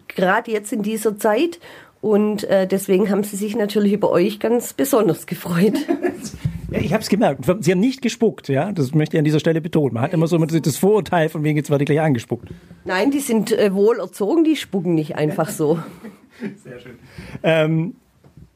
Gerade 0.08 0.50
jetzt 0.50 0.72
in 0.72 0.82
dieser 0.82 1.18
Zeit. 1.18 1.58
Und 2.04 2.44
äh, 2.44 2.66
deswegen 2.66 3.08
haben 3.08 3.24
sie 3.24 3.36
sich 3.36 3.56
natürlich 3.56 3.94
über 3.94 4.10
euch 4.10 4.38
ganz 4.38 4.74
besonders 4.74 5.26
gefreut. 5.26 5.74
Ja, 6.70 6.80
ich 6.80 6.92
habe 6.92 7.02
es 7.02 7.08
gemerkt. 7.08 7.44
Sie 7.60 7.70
haben 7.70 7.78
nicht 7.78 8.02
gespuckt, 8.02 8.48
ja. 8.48 8.72
Das 8.72 8.94
möchte 8.94 9.16
ich 9.16 9.18
an 9.18 9.24
dieser 9.24 9.38
Stelle 9.38 9.60
betonen. 9.60 9.94
Man 9.94 10.02
hat 10.02 10.12
immer 10.12 10.26
so 10.26 10.36
das 10.38 10.76
Vorurteil, 10.76 11.28
von 11.28 11.44
wegen 11.44 11.56
jetzt 11.56 11.70
war 11.70 11.78
die 11.78 11.84
gleich 11.84 12.00
angespuckt. 12.00 12.48
Nein, 12.84 13.12
die 13.12 13.20
sind 13.20 13.52
äh, 13.52 13.72
wohl 13.72 14.00
erzogen, 14.00 14.42
die 14.42 14.56
spucken 14.56 14.94
nicht 14.94 15.14
einfach 15.14 15.50
so. 15.50 15.78
Sehr 16.64 16.80
schön. 16.80 16.98
Ähm, 17.44 17.94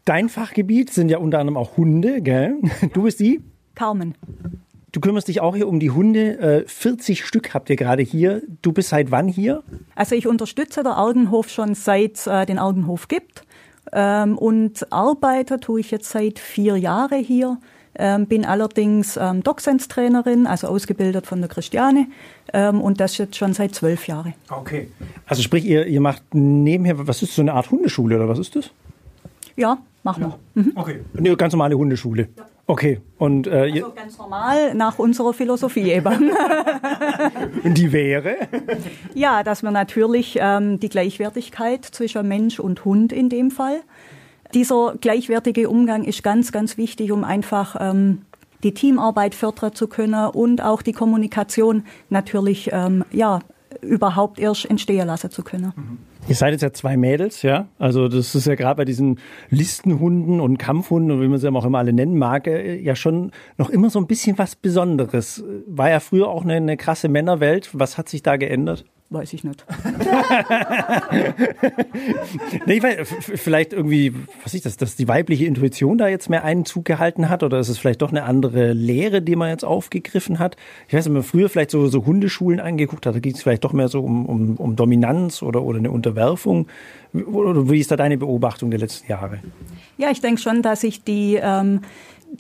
dein 0.05 0.29
Fachgebiet 0.29 0.91
sind 0.91 1.11
ja 1.11 1.19
unter 1.19 1.39
anderem 1.39 1.59
auch 1.59 1.77
Hunde, 1.77 2.21
gell? 2.21 2.57
Du 2.93 3.03
bist 3.03 3.21
die? 3.21 3.41
Carmen. 3.77 4.15
Du 4.99 5.03
kümmerst 5.03 5.29
dich 5.29 5.41
auch 5.41 5.55
hier 5.55 5.69
um 5.69 5.79
die 5.79 5.93
Hunde. 5.93 6.41
Äh, 6.41 6.65
40 6.67 7.25
Stück 7.25 7.55
habt 7.55 7.71
ihr 7.71 7.77
gerade 7.77 8.03
hier. 8.03 8.43
Du 8.63 8.73
bist 8.73 8.89
seit 8.89 9.13
wann 9.13 9.29
hier? 9.29 9.63
Also 9.95 10.17
ich 10.17 10.27
unterstütze 10.27 10.83
der 10.83 10.97
Argenhof 10.97 11.51
schon 11.51 11.77
seit 11.77 12.17
es 12.17 12.27
äh, 12.27 12.47
den 12.47 12.59
Argenhof 12.59 13.07
gibt. 13.07 13.45
Ähm, 13.93 14.37
und 14.37 14.93
arbeite 14.93 15.61
tue 15.61 15.79
ich 15.79 15.93
jetzt 15.93 16.11
seit 16.11 16.41
vier 16.41 16.77
Jahren 16.77 17.23
hier. 17.23 17.59
Ähm, 17.95 18.27
bin 18.27 18.45
allerdings 18.45 19.17
ähm, 19.17 19.45
DocSense-Trainerin, 19.45 20.49
also 20.49 20.67
ausgebildet 20.67 21.29
von 21.29 21.39
der 21.39 21.49
Christiane. 21.49 22.09
Ähm, 22.53 22.81
und 22.81 22.99
das 22.99 23.19
jetzt 23.19 23.37
schon 23.37 23.53
seit 23.53 23.77
zwölf 23.77 24.09
Jahren. 24.09 24.35
Okay. 24.51 24.91
Also 25.27 25.43
sprich, 25.43 25.65
ihr, 25.65 25.87
ihr 25.87 26.01
macht 26.01 26.25
nebenher, 26.35 27.07
was 27.07 27.23
ist 27.23 27.37
so 27.37 27.43
eine 27.43 27.53
Art 27.53 27.71
Hundeschule 27.71 28.17
oder 28.17 28.29
was 28.29 28.41
ist 28.41 28.57
das? 28.57 28.73
Ja, 29.55 29.79
machen 30.03 30.25
wir. 30.25 30.39
Mhm. 30.61 30.73
Okay. 30.75 31.05
Eine 31.17 31.37
ganz 31.37 31.53
normale 31.53 31.79
Hundeschule. 31.79 32.31
Okay. 32.71 33.01
Und, 33.17 33.47
äh, 33.47 33.67
ihr, 33.67 33.83
Also 33.83 33.95
ganz 33.95 34.19
normal 34.19 34.75
nach 34.75 34.99
unserer 34.99 35.33
Philosophie 35.33 35.91
eben. 35.91 36.31
und 37.65 37.79
die 37.79 37.91
wäre? 37.91 38.37
ja, 39.15 39.43
dass 39.43 39.63
wir 39.63 39.71
natürlich 39.71 40.37
ähm, 40.39 40.79
die 40.79 40.91
Gleichwertigkeit 40.91 41.87
zwischen 41.87 42.29
Mensch 42.29 42.61
und 42.61 42.85
Hund 42.85 43.11
in 43.11 43.31
dem 43.31 43.51
Fall. 43.51 43.81
Dieser 44.53 44.97
gleichwertige 45.01 45.71
Umgang 45.71 46.05
ist 46.05 46.23
ganz, 46.23 46.53
ganz 46.53 46.77
wichtig, 46.77 47.11
um 47.11 47.25
einfach 47.25 47.75
ähm, 47.81 48.23
die 48.63 48.75
Teamarbeit 48.75 49.35
fördern 49.35 49.75
zu 49.75 49.89
können 49.89 50.27
und 50.27 50.63
auch 50.63 50.83
die 50.83 50.93
Kommunikation 50.93 51.85
natürlich 52.11 52.69
ähm, 52.73 53.03
ja 53.11 53.41
überhaupt 53.81 54.39
erst 54.39 54.69
entstehen 54.69 55.07
lassen 55.07 55.31
zu 55.31 55.43
können. 55.43 55.73
Ihr 56.27 56.35
seid 56.35 56.53
jetzt 56.53 56.63
ja 56.63 56.73
zwei 56.73 56.97
Mädels, 56.97 57.43
ja. 57.43 57.69
Also 57.79 58.09
das 58.09 58.35
ist 58.35 58.47
ja 58.47 58.55
gerade 58.55 58.77
bei 58.77 58.85
diesen 58.85 59.19
Listenhunden 59.51 60.41
und 60.41 60.59
Kampfhunden 60.59 61.11
und 61.13 61.23
wie 61.23 61.29
man 61.29 61.39
sie 61.39 61.49
auch 61.49 61.65
immer 61.65 61.79
alle 61.79 61.93
nennen 61.93 62.19
mag, 62.19 62.47
äh, 62.47 62.77
ja 62.81 62.97
schon 62.97 63.31
noch 63.57 63.71
immer 63.71 63.89
so 63.89 63.99
ein 63.99 64.07
bisschen 64.07 64.37
was 64.37 64.57
Besonderes. 64.57 65.45
War 65.67 65.91
ja 65.91 66.01
früher 66.01 66.29
auch 66.29 66.43
eine, 66.43 66.55
eine 66.55 66.77
krasse 66.77 67.09
Männerwelt. 67.09 67.71
Was 67.73 67.97
hat 67.97 68.09
sich 68.09 68.23
da 68.23 68.37
geändert? 68.37 68.85
Weiß 69.11 69.33
ich 69.33 69.43
nicht. 69.43 69.65
Nee, 72.67 72.75
ich 72.75 72.83
weiß, 72.83 73.09
vielleicht 73.37 73.73
irgendwie, 73.73 74.15
was 74.43 74.55
ist 74.55 74.67
das, 74.67 74.77
dass 74.77 74.97
die 74.97 75.09
weibliche 75.09 75.47
Intuition 75.47 75.99
da 75.99 76.09
jetzt 76.09 76.29
mehr 76.29 76.45
Einzug 76.45 76.85
gehalten 76.85 77.29
hat 77.29 77.43
oder 77.43 77.59
ist 77.59 77.69
es 77.69 77.79
vielleicht 77.79 78.03
doch 78.03 78.11
eine 78.11 78.25
andere 78.25 78.73
Lehre, 78.73 79.23
die 79.23 79.37
man 79.37 79.49
jetzt 79.49 79.65
aufgegriffen 79.65 80.39
hat? 80.39 80.57
Ich 80.87 80.95
weiß 80.95 81.07
wenn 81.07 81.15
man 81.15 81.23
früher 81.23 81.49
vielleicht 81.49 81.71
so, 81.71 81.87
so 81.89 82.05
Hundeschulen 82.05 82.61
angeguckt 82.61 83.07
hat, 83.07 83.15
da 83.15 83.21
ging 83.21 83.35
es 83.35 83.43
vielleicht 83.43 83.65
doch 83.65 83.73
mehr 83.73 83.89
so 83.89 84.01
um, 84.01 84.27
um, 84.27 84.57
um 84.57 84.77
Dominanz 84.77 85.43
oder, 85.43 85.63
oder 85.63 85.79
eine 85.79 85.91
Unterwerfung. 85.91 86.69
Oder 87.15 87.71
wie 87.71 87.81
ist 87.81 87.91
da 87.91 87.97
deine 87.97 88.19
Beobachtung 88.19 88.71
der 88.71 88.81
letzten 88.81 89.11
Jahre? 89.11 89.39
Ja, 89.97 90.11
ich 90.11 90.21
denke 90.21 90.41
schon, 90.41 90.63
dass 90.63 90.83
sich 90.83 91.03
die, 91.05 91.39
ähm, 91.43 91.81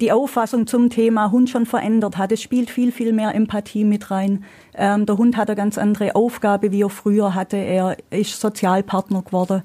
die 0.01 0.13
Auffassung 0.13 0.67
zum 0.67 0.91
Thema 0.91 1.31
Hund 1.31 1.51
schon 1.51 1.67
verändert 1.67 2.19
hat. 2.19 2.33
Es 2.33 2.43
spielt 2.43 2.71
viel, 2.71 2.93
viel 2.93 3.13
mehr 3.13 3.35
Empathie 3.35 3.85
mit 3.85 4.11
rein. 4.11 4.45
Ähm, 4.75 5.07
der 5.07 5.19
Hund 5.19 5.37
hat 5.37 5.49
eine 5.49 5.57
ganz 5.57 5.79
andere 5.79 6.15
Aufgabe, 6.15 6.73
wie 6.73 6.83
er 6.83 6.91
früher 6.91 7.35
hatte. 7.35 7.57
Er 7.57 7.97
ist 8.11 8.41
Sozialpartner 8.41 9.23
geworden. 9.23 9.63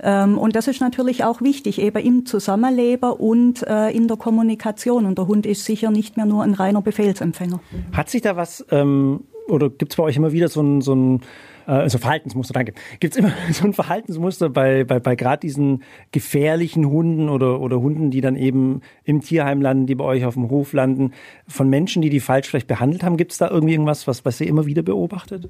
Ähm, 0.00 0.38
und 0.38 0.56
das 0.56 0.66
ist 0.66 0.80
natürlich 0.80 1.24
auch 1.24 1.40
wichtig, 1.40 1.80
eben 1.80 2.04
im 2.04 2.26
Zusammenleben 2.26 3.12
und 3.12 3.66
äh, 3.66 3.90
in 3.90 4.08
der 4.08 4.16
Kommunikation. 4.16 5.06
Und 5.06 5.18
der 5.18 5.26
Hund 5.26 5.46
ist 5.46 5.64
sicher 5.64 5.90
nicht 5.90 6.16
mehr 6.16 6.26
nur 6.26 6.42
ein 6.42 6.54
reiner 6.54 6.82
Befehlsempfänger. 6.82 7.60
Hat 7.92 8.10
sich 8.10 8.22
da 8.22 8.36
was, 8.36 8.64
ähm, 8.70 9.20
oder 9.48 9.70
gibt 9.70 9.92
es 9.92 9.96
bei 9.96 10.02
euch 10.02 10.16
immer 10.16 10.32
wieder 10.32 10.48
so 10.48 10.60
ein, 10.60 10.80
so 10.80 10.94
ein 10.94 11.20
äh, 11.66 11.88
so 11.88 11.98
Verhaltensmuster, 11.98 12.54
danke. 12.54 12.74
Gibt 13.00 13.14
es 13.14 13.18
immer 13.18 13.32
so 13.52 13.64
ein 13.64 13.72
Verhaltensmuster 13.72 14.48
bei, 14.48 14.84
bei, 14.84 15.00
bei 15.00 15.16
gerade 15.16 15.40
diesen 15.40 15.82
gefährlichen 16.10 16.88
Hunden 16.88 17.28
oder, 17.28 17.60
oder 17.60 17.80
Hunden, 17.80 18.10
die 18.10 18.20
dann 18.20 18.36
eben 18.36 18.80
im 19.04 19.20
Tierheim 19.20 19.60
landen, 19.60 19.86
die 19.86 19.94
bei 19.94 20.04
euch 20.04 20.24
auf 20.24 20.34
dem 20.34 20.50
Hof 20.50 20.72
landen, 20.72 21.12
von 21.46 21.68
Menschen, 21.68 22.02
die 22.02 22.10
die 22.10 22.20
falsch 22.20 22.48
vielleicht 22.48 22.68
behandelt 22.68 23.02
haben? 23.02 23.16
Gibt 23.16 23.32
es 23.32 23.38
da 23.38 23.50
irgendwie 23.50 23.74
irgendwas, 23.74 24.06
was, 24.06 24.24
was 24.24 24.40
ihr 24.40 24.46
immer 24.46 24.66
wieder 24.66 24.82
beobachtet? 24.82 25.48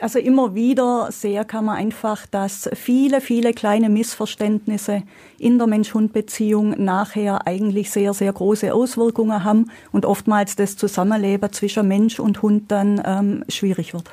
Also 0.00 0.18
immer 0.18 0.54
wieder 0.54 1.08
sehr 1.10 1.44
kann 1.44 1.66
man 1.66 1.76
einfach, 1.76 2.26
dass 2.26 2.70
viele, 2.72 3.20
viele 3.20 3.52
kleine 3.52 3.90
Missverständnisse 3.90 5.02
in 5.38 5.58
der 5.58 5.66
Mensch-Hund-Beziehung 5.66 6.82
nachher 6.82 7.46
eigentlich 7.46 7.90
sehr, 7.90 8.14
sehr 8.14 8.32
große 8.32 8.72
Auswirkungen 8.72 9.44
haben 9.44 9.70
und 9.92 10.06
oftmals 10.06 10.56
das 10.56 10.76
Zusammenleben 10.76 11.52
zwischen 11.52 11.86
Mensch 11.86 12.18
und 12.18 12.40
Hund 12.40 12.70
dann 12.70 13.02
ähm, 13.04 13.44
schwierig 13.48 13.92
wird. 13.92 14.10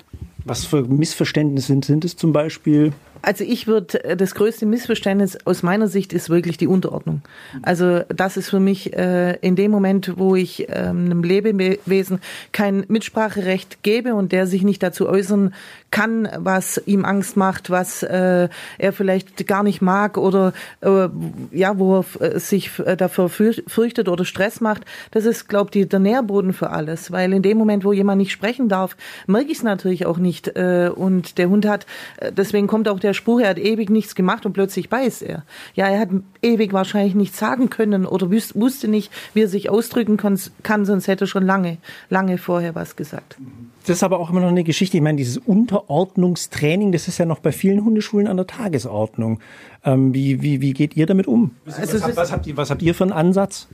Was 0.48 0.66
für 0.66 0.84
Missverständnisse 0.84 1.68
sind, 1.68 1.86
sind 1.86 2.06
es 2.06 2.16
zum 2.16 2.32
Beispiel? 2.32 2.94
Also 3.22 3.44
ich 3.44 3.68
würde, 3.68 4.16
das 4.16 4.36
größte 4.36 4.66
Missverständnis 4.66 5.38
aus 5.46 5.64
meiner 5.64 5.88
Sicht 5.88 6.14
ist 6.14 6.30
wirklich 6.30 6.58
die 6.58 6.68
Unterordnung. 6.68 7.22
Also 7.62 8.02
das 8.10 8.38
ist 8.38 8.50
für 8.50 8.60
mich 8.60 8.94
äh, 8.94 9.34
in 9.42 9.56
dem 9.56 9.72
Moment, 9.72 10.14
wo 10.18 10.36
ich 10.36 10.68
ähm, 10.70 11.06
einem 11.06 11.24
Lebewesen 11.24 12.20
kein 12.52 12.86
Mitspracherecht 12.88 13.84
gebe 13.84 14.16
und 14.16 14.32
der 14.32 14.48
sich 14.48 14.64
nicht 14.64 14.82
dazu 14.84 15.08
äußern 15.08 15.54
kann, 15.92 16.28
was 16.38 16.82
ihm 16.86 17.06
Angst 17.06 17.38
macht, 17.38 17.70
was 17.70 18.04
äh, 18.04 18.50
er 18.78 18.94
vielleicht 18.94 19.48
gar 19.48 19.64
nicht 19.64 19.82
mag 19.82 20.18
oder 20.18 20.54
äh, 20.82 21.08
ja, 21.52 21.80
wo 21.80 22.00
er 22.00 22.36
äh, 22.36 22.40
sich 22.40 22.78
äh, 22.80 22.98
dafür 22.98 23.30
für- 23.30 23.64
fürchtet 23.68 24.10
oder 24.10 24.26
Stress 24.26 24.62
macht, 24.62 24.84
das 25.12 25.26
ist, 25.26 25.48
glaube 25.48 25.72
ich, 25.74 25.88
der 25.88 26.00
Nährboden 26.00 26.54
für 26.54 26.72
alles. 26.72 27.12
Weil 27.12 27.34
in 27.34 27.42
dem 27.42 27.58
Moment, 27.58 27.86
wo 27.86 27.94
jemand 27.94 28.20
nicht 28.20 28.32
sprechen 28.32 28.68
darf, 28.70 28.98
merke 29.28 29.52
ich 29.52 29.58
es 29.60 29.64
natürlich 29.64 30.06
auch 30.06 30.18
nicht. 30.18 30.50
Äh, 30.56 30.92
und 30.94 31.38
der 31.38 31.50
Hund 31.50 31.66
hat, 31.66 31.86
äh, 32.18 32.32
deswegen 32.32 32.68
kommt 32.68 32.88
auch 32.90 33.00
der 33.00 33.07
Spruch, 33.14 33.40
er 33.42 33.50
hat 33.50 33.60
ewig 33.60 33.90
nichts 33.90 34.16
gemacht 34.16 34.46
und 34.46 34.54
plötzlich 34.54 34.90
beißt 34.90 35.24
er. 35.24 35.44
Ja, 35.76 35.88
er 35.88 36.00
hat 36.00 36.10
ewig 36.42 36.74
wahrscheinlich 36.74 37.16
nichts 37.16 37.38
sagen 37.40 37.70
können 37.70 38.06
oder 38.06 38.30
wusste 38.32 38.88
nicht, 38.88 39.12
wie 39.34 39.42
er 39.44 39.48
sich 39.48 39.70
ausdrücken 39.70 40.18
kann, 40.18 40.86
sonst 40.86 41.08
hätte 41.08 41.26
er 41.26 41.28
schon 41.28 41.46
lange, 41.46 41.78
lange 42.10 42.38
vorher 42.38 42.76
was 42.76 42.96
gesagt. 42.96 43.38
Das 43.86 43.98
ist 43.98 44.04
aber 44.04 44.20
auch 44.20 44.30
immer 44.30 44.42
noch 44.42 44.50
eine 44.50 44.64
Geschichte. 44.66 44.98
Ich 44.98 45.04
meine, 45.04 45.18
dieses 45.18 45.38
Unterordnungstraining, 45.38 46.92
das 46.92 47.08
ist 47.08 47.18
ja 47.18 47.26
noch 47.26 47.40
bei 47.40 47.52
vielen 47.52 47.84
Hundeschulen 47.84 48.28
an 48.28 48.38
der 48.38 48.48
Tagesordnung. 48.48 49.40
Ähm, 49.86 50.14
wie, 50.14 50.42
wie, 50.42 50.62
wie 50.62 50.74
geht 50.74 50.96
ihr 50.98 51.06
damit 51.06 51.28
um? 51.28 51.52
Also 51.66 51.94
was, 51.96 52.04
habt- 52.04 52.16
was, 52.18 52.32
habt 52.32 52.48
ihr, 52.48 52.58
was 52.58 52.70
habt 52.70 52.82
ihr 52.82 52.94
für 52.94 53.04
einen 53.06 53.14
Ansatz? 53.14 53.68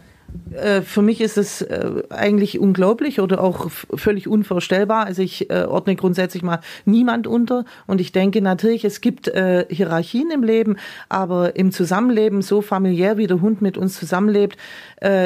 Äh, 0.52 0.82
für 0.82 1.02
mich 1.02 1.22
ist 1.22 1.38
es 1.38 1.62
äh, 1.62 2.04
eigentlich 2.10 2.60
unglaublich 2.60 3.20
oder 3.20 3.44
auch 3.44 3.70
völlig 3.70 4.28
unvorstellbar. 4.28 5.06
Also 5.06 5.22
ich 5.22 5.50
äh, 5.50 5.64
ordne 5.64 5.96
grundsätzlich 5.96 6.44
mal 6.44 6.60
niemand 6.86 7.28
unter 7.28 7.66
und 7.88 8.02
ich 8.02 8.12
denke 8.12 8.42
natürlich, 8.42 8.86
es 8.86 9.02
gibt 9.02 9.32
Hierarchien 9.34 10.32
im 10.32 10.44
Leben, 10.44 10.78
aber 11.10 11.56
im 11.56 11.72
Zusammenleben, 11.72 12.42
so 12.42 12.62
familiär 12.62 13.18
wie 13.18 13.28
der 13.28 13.42
Hund 13.42 13.62
mit 13.62 13.78
uns 13.78 13.98
zusammenlebt, 13.98 14.58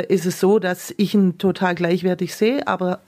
ist 0.08 0.26
es 0.26 0.40
so, 0.40 0.60
dass 0.60 0.94
ich 0.98 1.14
ihn 1.14 1.38
total 1.38 1.76
gleichwertig 1.76 2.36
sehe, 2.36 2.68
aber 2.68 3.00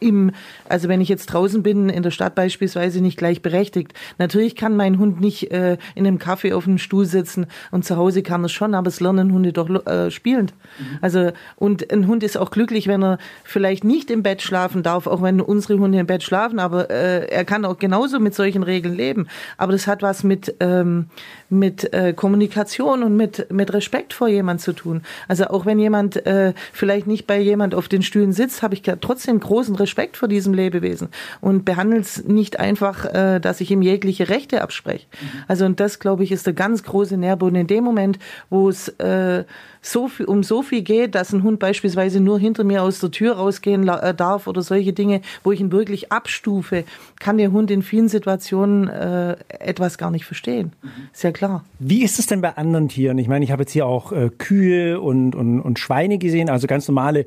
im, 0.00 0.32
also 0.68 0.88
wenn 0.88 1.00
ich 1.00 1.08
jetzt 1.08 1.26
draußen 1.26 1.62
bin, 1.62 1.88
in 1.88 2.02
der 2.02 2.10
Stadt 2.10 2.34
beispielsweise, 2.34 3.00
nicht 3.00 3.16
gleichberechtigt. 3.16 3.94
Natürlich 4.18 4.56
kann 4.56 4.76
mein 4.76 4.98
Hund 4.98 5.20
nicht 5.20 5.50
äh, 5.50 5.78
in 5.94 6.06
einem 6.06 6.18
Kaffee 6.18 6.52
auf 6.52 6.66
einem 6.66 6.78
Stuhl 6.78 7.06
sitzen 7.06 7.46
und 7.70 7.84
zu 7.84 7.96
Hause 7.96 8.22
kann 8.22 8.44
er 8.44 8.48
schon, 8.48 8.74
aber 8.74 8.88
es 8.88 9.00
lernen 9.00 9.32
Hunde 9.32 9.52
doch 9.52 9.68
äh, 9.86 10.10
spielend. 10.10 10.52
Also 11.00 11.32
und 11.56 11.90
ein 11.92 12.06
Hund 12.06 12.22
ist 12.22 12.36
auch 12.36 12.50
glücklich, 12.50 12.88
wenn 12.88 13.02
er 13.02 13.18
vielleicht 13.44 13.84
nicht 13.84 14.10
im 14.10 14.22
Bett 14.22 14.42
schlafen 14.42 14.82
darf, 14.82 15.06
auch 15.06 15.22
wenn 15.22 15.40
unsere 15.40 15.78
Hunde 15.78 15.98
im 15.98 16.06
Bett 16.06 16.22
schlafen, 16.22 16.58
aber 16.58 16.90
äh, 16.90 17.26
er 17.28 17.44
kann 17.44 17.64
auch 17.64 17.78
genauso 17.78 18.20
mit 18.20 18.34
solchen 18.34 18.62
Regeln 18.62 18.94
leben. 18.94 19.28
Aber 19.56 19.72
das 19.72 19.86
hat 19.86 20.02
was 20.02 20.24
mit 20.24 20.54
ähm, 20.60 21.06
mit 21.48 21.92
äh, 21.94 22.12
Kommunikation 22.12 23.02
und 23.02 23.16
mit 23.16 23.50
mit 23.50 23.72
Respekt 23.72 24.12
vor 24.12 24.28
jemand 24.28 24.60
zu 24.60 24.72
tun. 24.72 25.02
Also 25.28 25.46
auch 25.46 25.64
wenn 25.64 25.78
jemand 25.78 26.26
äh, 26.26 26.52
vielleicht 26.72 27.06
nicht 27.06 27.26
bei 27.26 27.40
jemand 27.40 27.74
auf 27.74 27.88
den 27.88 28.02
Stühlen 28.02 28.32
sitzt, 28.32 28.62
habe 28.62 28.74
ich 28.74 28.82
trotzdem 29.00 29.40
großen 29.40 29.74
Respekt 29.74 29.85
vor 30.16 30.28
diesem 30.28 30.54
Lebewesen 30.54 31.08
und 31.40 31.64
behandle 31.64 32.00
es 32.00 32.24
nicht 32.24 32.58
einfach, 32.58 33.04
äh, 33.06 33.40
dass 33.40 33.60
ich 33.60 33.70
ihm 33.70 33.82
jegliche 33.82 34.28
Rechte 34.28 34.62
abspreche. 34.62 35.06
Also 35.48 35.64
und 35.64 35.80
das, 35.80 35.98
glaube 35.98 36.24
ich, 36.24 36.32
ist 36.32 36.46
der 36.46 36.54
ganz 36.54 36.82
große 36.82 37.16
Nährboden 37.16 37.56
in 37.56 37.66
dem 37.66 37.84
Moment, 37.84 38.18
wo 38.50 38.68
es 38.68 38.88
äh, 38.98 39.44
so 39.86 40.08
viel, 40.08 40.26
um 40.26 40.42
so 40.42 40.62
viel 40.62 40.82
geht, 40.82 41.14
dass 41.14 41.32
ein 41.32 41.42
Hund 41.42 41.58
beispielsweise 41.58 42.20
nur 42.20 42.38
hinter 42.38 42.64
mir 42.64 42.82
aus 42.82 43.00
der 43.00 43.10
Tür 43.10 43.36
rausgehen 43.36 43.88
äh, 43.88 44.14
darf 44.14 44.46
oder 44.46 44.62
solche 44.62 44.92
Dinge, 44.92 45.20
wo 45.44 45.52
ich 45.52 45.60
ihn 45.60 45.72
wirklich 45.72 46.12
abstufe, 46.12 46.84
kann 47.20 47.38
der 47.38 47.52
Hund 47.52 47.70
in 47.70 47.82
vielen 47.82 48.08
Situationen 48.08 48.88
äh, 48.88 49.36
etwas 49.48 49.98
gar 49.98 50.10
nicht 50.10 50.24
verstehen. 50.24 50.72
Ist 51.12 51.22
ja 51.22 51.32
klar. 51.32 51.64
Wie 51.78 52.02
ist 52.02 52.18
es 52.18 52.26
denn 52.26 52.40
bei 52.40 52.56
anderen 52.56 52.88
Tieren? 52.88 53.18
Ich 53.18 53.28
meine, 53.28 53.44
ich 53.44 53.52
habe 53.52 53.62
jetzt 53.62 53.72
hier 53.72 53.86
auch 53.86 54.12
äh, 54.12 54.30
Kühe 54.36 55.00
und, 55.00 55.34
und, 55.34 55.60
und 55.60 55.78
Schweine 55.78 56.18
gesehen, 56.18 56.50
also 56.50 56.66
ganz 56.66 56.88
normale, 56.88 57.26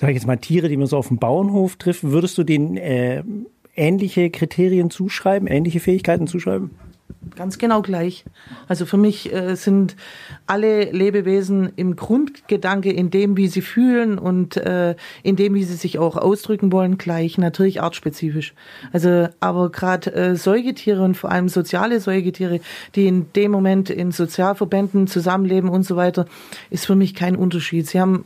sage 0.00 0.12
ich 0.12 0.16
jetzt 0.16 0.26
mal, 0.26 0.38
Tiere, 0.38 0.68
die 0.68 0.78
man 0.78 0.86
so 0.86 0.96
auf 0.96 1.08
dem 1.08 1.18
Bauernhof 1.18 1.76
trifft. 1.76 2.04
Würdest 2.04 2.38
du 2.38 2.42
denen 2.42 2.78
äh, 2.78 3.22
ähnliche 3.76 4.30
Kriterien 4.30 4.90
zuschreiben, 4.90 5.46
ähnliche 5.46 5.78
Fähigkeiten 5.78 6.26
zuschreiben? 6.26 6.70
Ganz 7.36 7.58
genau 7.58 7.82
gleich. 7.82 8.24
Also 8.66 8.86
für 8.86 8.96
mich 8.96 9.30
äh, 9.30 9.54
sind 9.56 9.96
alle 10.46 10.90
Lebewesen 10.90 11.70
im 11.76 11.96
Grundgedanke 11.96 12.90
in 12.90 13.10
dem, 13.10 13.36
wie 13.36 13.48
sie 13.48 13.60
fühlen 13.60 14.18
und 14.18 14.56
äh, 14.56 14.94
in 15.22 15.36
dem, 15.36 15.52
wie 15.52 15.64
sie 15.64 15.74
sich 15.74 15.98
auch 15.98 16.16
ausdrücken 16.16 16.72
wollen, 16.72 16.96
gleich. 16.96 17.36
Natürlich 17.36 17.82
artspezifisch. 17.82 18.54
Also 18.92 19.28
aber 19.38 19.70
gerade 19.70 20.14
äh, 20.14 20.34
Säugetiere 20.34 21.02
und 21.02 21.14
vor 21.14 21.30
allem 21.30 21.50
soziale 21.50 22.00
Säugetiere, 22.00 22.60
die 22.94 23.06
in 23.06 23.30
dem 23.34 23.50
Moment 23.50 23.90
in 23.90 24.12
Sozialverbänden 24.12 25.06
zusammenleben 25.06 25.68
und 25.68 25.82
so 25.82 25.96
weiter, 25.96 26.24
ist 26.70 26.86
für 26.86 26.96
mich 26.96 27.14
kein 27.14 27.36
Unterschied. 27.36 27.86
Sie 27.86 28.00
haben 28.00 28.24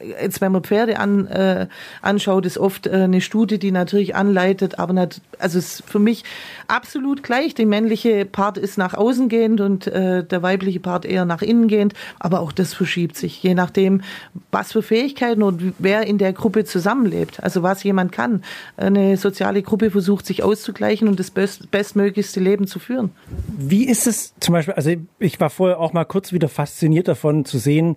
jetzt 0.00 0.40
wenn 0.40 0.52
man 0.52 0.62
Pferde 0.62 0.98
an, 0.98 1.26
äh, 1.26 1.66
anschaut, 2.02 2.46
ist 2.46 2.58
oft 2.58 2.86
äh, 2.86 2.90
eine 2.90 3.20
Studie, 3.20 3.58
die 3.58 3.70
natürlich 3.70 4.14
anleitet, 4.14 4.78
aber 4.78 4.92
nicht, 4.92 5.20
also 5.38 5.58
ist 5.58 5.82
für 5.86 5.98
mich 5.98 6.24
absolut 6.68 7.22
gleich. 7.22 7.54
Der 7.54 7.66
männliche 7.66 8.24
Part 8.24 8.58
ist 8.58 8.78
nach 8.78 8.94
außen 8.94 9.28
gehend 9.28 9.60
und 9.60 9.86
äh, 9.86 10.24
der 10.24 10.42
weibliche 10.42 10.80
Part 10.80 11.04
eher 11.04 11.24
nach 11.24 11.42
innen 11.42 11.68
gehend, 11.68 11.94
aber 12.18 12.40
auch 12.40 12.52
das 12.52 12.74
verschiebt 12.74 13.16
sich, 13.16 13.42
je 13.42 13.54
nachdem, 13.54 14.02
was 14.50 14.72
für 14.72 14.82
Fähigkeiten 14.82 15.42
und 15.42 15.74
wer 15.78 16.06
in 16.06 16.18
der 16.18 16.32
Gruppe 16.32 16.64
zusammenlebt, 16.64 17.42
also 17.42 17.62
was 17.62 17.82
jemand 17.82 18.12
kann. 18.12 18.42
Eine 18.76 19.16
soziale 19.16 19.62
Gruppe 19.62 19.90
versucht 19.90 20.26
sich 20.26 20.42
auszugleichen 20.42 21.08
und 21.08 21.18
das 21.20 21.30
best, 21.30 21.70
bestmöglichste 21.70 22.40
Leben 22.40 22.66
zu 22.66 22.78
führen. 22.78 23.10
Wie 23.46 23.86
ist 23.86 24.06
es 24.06 24.34
zum 24.40 24.54
Beispiel, 24.54 24.74
also 24.74 24.90
ich 25.18 25.40
war 25.40 25.50
vorher 25.50 25.78
auch 25.78 25.92
mal 25.92 26.04
kurz 26.04 26.32
wieder 26.32 26.48
fasziniert 26.48 27.08
davon 27.08 27.44
zu 27.44 27.58
sehen, 27.58 27.96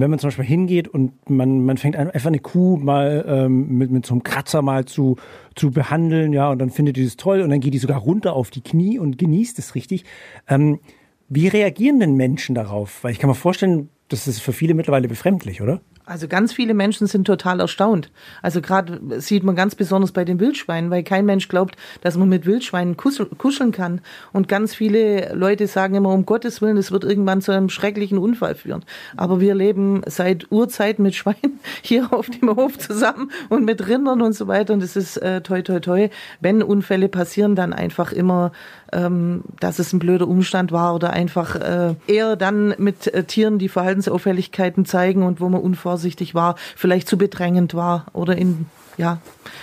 wenn 0.00 0.10
man 0.10 0.18
zum 0.18 0.28
Beispiel 0.28 0.44
hingeht 0.44 0.88
und 0.88 1.28
man, 1.28 1.64
man 1.64 1.76
fängt 1.76 1.96
an, 1.96 2.10
einfach 2.10 2.28
eine 2.28 2.38
Kuh 2.38 2.76
mal 2.76 3.24
ähm, 3.26 3.78
mit, 3.78 3.90
mit 3.90 4.06
so 4.06 4.14
einem 4.14 4.22
Kratzer 4.22 4.62
mal 4.62 4.84
zu, 4.84 5.16
zu 5.54 5.70
behandeln, 5.70 6.32
ja, 6.32 6.50
und 6.50 6.58
dann 6.58 6.70
findet 6.70 6.96
die 6.96 7.04
das 7.04 7.16
toll 7.16 7.40
und 7.40 7.50
dann 7.50 7.60
geht 7.60 7.74
die 7.74 7.78
sogar 7.78 7.98
runter 7.98 8.34
auf 8.34 8.50
die 8.50 8.62
Knie 8.62 8.98
und 8.98 9.18
genießt 9.18 9.58
es 9.58 9.74
richtig. 9.74 10.04
Ähm, 10.48 10.80
wie 11.28 11.48
reagieren 11.48 12.00
denn 12.00 12.14
Menschen 12.14 12.54
darauf? 12.54 13.04
Weil 13.04 13.12
ich 13.12 13.18
kann 13.18 13.28
mir 13.28 13.34
vorstellen, 13.34 13.90
das 14.08 14.26
ist 14.26 14.40
für 14.40 14.52
viele 14.52 14.74
mittlerweile 14.74 15.08
befremdlich, 15.08 15.60
oder? 15.60 15.80
Also 16.08 16.26
ganz 16.26 16.54
viele 16.54 16.72
Menschen 16.72 17.06
sind 17.06 17.26
total 17.26 17.60
erstaunt. 17.60 18.10
Also 18.40 18.62
gerade 18.62 19.20
sieht 19.20 19.44
man 19.44 19.54
ganz 19.54 19.74
besonders 19.74 20.12
bei 20.12 20.24
den 20.24 20.40
Wildschweinen, 20.40 20.90
weil 20.90 21.02
kein 21.02 21.26
Mensch 21.26 21.48
glaubt, 21.48 21.76
dass 22.00 22.16
man 22.16 22.30
mit 22.30 22.46
Wildschweinen 22.46 22.96
kuscheln 22.96 23.72
kann. 23.72 24.00
Und 24.32 24.48
ganz 24.48 24.74
viele 24.74 25.34
Leute 25.34 25.66
sagen 25.66 25.96
immer, 25.96 26.08
um 26.08 26.24
Gottes 26.24 26.62
Willen, 26.62 26.78
es 26.78 26.92
wird 26.92 27.04
irgendwann 27.04 27.42
zu 27.42 27.52
einem 27.52 27.68
schrecklichen 27.68 28.16
Unfall 28.16 28.54
führen. 28.54 28.86
Aber 29.18 29.40
wir 29.40 29.54
leben 29.54 30.00
seit 30.06 30.50
Urzeiten 30.50 31.02
mit 31.02 31.14
Schweinen 31.14 31.60
hier 31.82 32.10
auf 32.10 32.30
dem 32.30 32.56
Hof 32.56 32.78
zusammen 32.78 33.30
und 33.50 33.66
mit 33.66 33.86
Rindern 33.86 34.22
und 34.22 34.32
so 34.32 34.48
weiter. 34.48 34.72
Und 34.72 34.82
es 34.82 34.96
ist 34.96 35.18
äh, 35.18 35.42
toi 35.42 35.60
toi 35.60 35.80
toi. 35.80 36.08
Wenn 36.40 36.62
Unfälle 36.62 37.10
passieren, 37.10 37.54
dann 37.54 37.74
einfach 37.74 38.12
immer, 38.12 38.52
ähm, 38.94 39.42
dass 39.60 39.78
es 39.78 39.92
ein 39.92 39.98
blöder 39.98 40.26
Umstand 40.26 40.72
war 40.72 40.94
oder 40.94 41.10
einfach 41.10 41.54
äh, 41.56 41.94
eher 42.06 42.36
dann 42.36 42.74
mit 42.78 43.08
äh, 43.08 43.24
Tieren, 43.24 43.58
die 43.58 43.68
Verhaltensauffälligkeiten 43.68 44.86
zeigen 44.86 45.22
und 45.22 45.42
wo 45.42 45.50
man 45.50 45.60
unvorsichtig 45.60 45.97
unvorsichtig 45.98 46.34
war, 46.34 46.54
vielleicht 46.76 47.08
zu 47.08 47.18
bedrängend 47.18 47.74
war 47.74 48.06
oder 48.12 48.36
in 48.36 48.66
ja, 48.96 49.20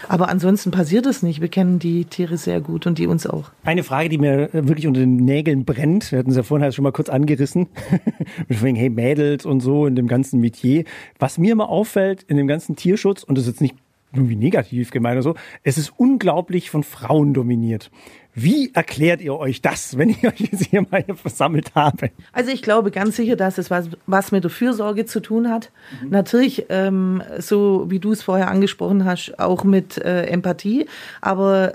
aber 0.07 0.29
ansonsten 0.29 0.71
passiert 0.71 1.05
es 1.05 1.21
nicht. 1.21 1.41
Wir 1.41 1.49
kennen 1.49 1.77
die 1.77 2.05
Tiere 2.05 2.37
sehr 2.37 2.61
gut 2.61 2.87
und 2.87 2.99
die 2.99 3.05
uns 3.05 3.27
auch. 3.27 3.51
Eine 3.65 3.83
Frage, 3.83 4.07
die 4.07 4.17
mir 4.17 4.47
wirklich 4.53 4.87
unter 4.87 5.01
den 5.01 5.17
Nägeln 5.17 5.65
brennt, 5.65 6.09
wir 6.13 6.19
hatten 6.19 6.29
es 6.29 6.37
ja 6.37 6.43
vorhin 6.43 6.63
halt 6.63 6.73
schon 6.73 6.83
mal 6.83 6.93
kurz 6.93 7.09
angerissen, 7.09 7.67
wegen, 8.47 8.77
hey, 8.77 8.89
Mädels 8.89 9.45
und 9.45 9.59
so 9.59 9.87
in 9.87 9.97
dem 9.97 10.07
ganzen 10.07 10.39
Metier. 10.39 10.85
Was 11.19 11.37
mir 11.37 11.51
immer 11.51 11.67
auffällt 11.67 12.23
in 12.23 12.37
dem 12.37 12.47
ganzen 12.47 12.77
Tierschutz, 12.77 13.23
und 13.23 13.37
das 13.37 13.43
ist 13.43 13.55
jetzt 13.55 13.61
nicht 13.61 13.75
irgendwie 14.13 14.37
negativ 14.37 14.91
gemeint 14.91 15.15
oder 15.15 15.23
so, 15.23 15.35
es 15.63 15.77
ist 15.77 15.91
unglaublich 15.97 16.69
von 16.69 16.83
Frauen 16.83 17.33
dominiert. 17.33 17.91
Wie 18.37 18.73
erklärt 18.73 19.21
ihr 19.21 19.33
euch 19.37 19.61
das, 19.61 19.97
wenn 19.97 20.09
ich 20.09 20.23
euch 20.27 20.39
jetzt 20.39 20.65
hier 20.65 20.85
mal 20.91 21.05
versammelt 21.15 21.73
habe? 21.73 22.11
Also 22.33 22.51
ich 22.51 22.61
glaube 22.61 22.91
ganz 22.91 23.15
sicher, 23.15 23.37
dass 23.37 23.57
es 23.57 23.71
was, 23.71 23.89
was 24.05 24.33
mit 24.33 24.43
der 24.43 24.51
Fürsorge 24.51 25.05
zu 25.05 25.21
tun 25.21 25.49
hat. 25.49 25.71
Mhm. 26.01 26.09
Natürlich, 26.09 26.65
ähm, 26.69 27.23
so 27.39 27.85
wie 27.89 27.99
du 27.99 28.11
es 28.11 28.21
vorher 28.21 28.49
angesprochen 28.49 29.05
hast, 29.05 29.39
auch 29.39 29.63
mit 29.63 29.97
äh, 29.97 30.25
Empathie. 30.25 30.85
Aber 31.21 31.73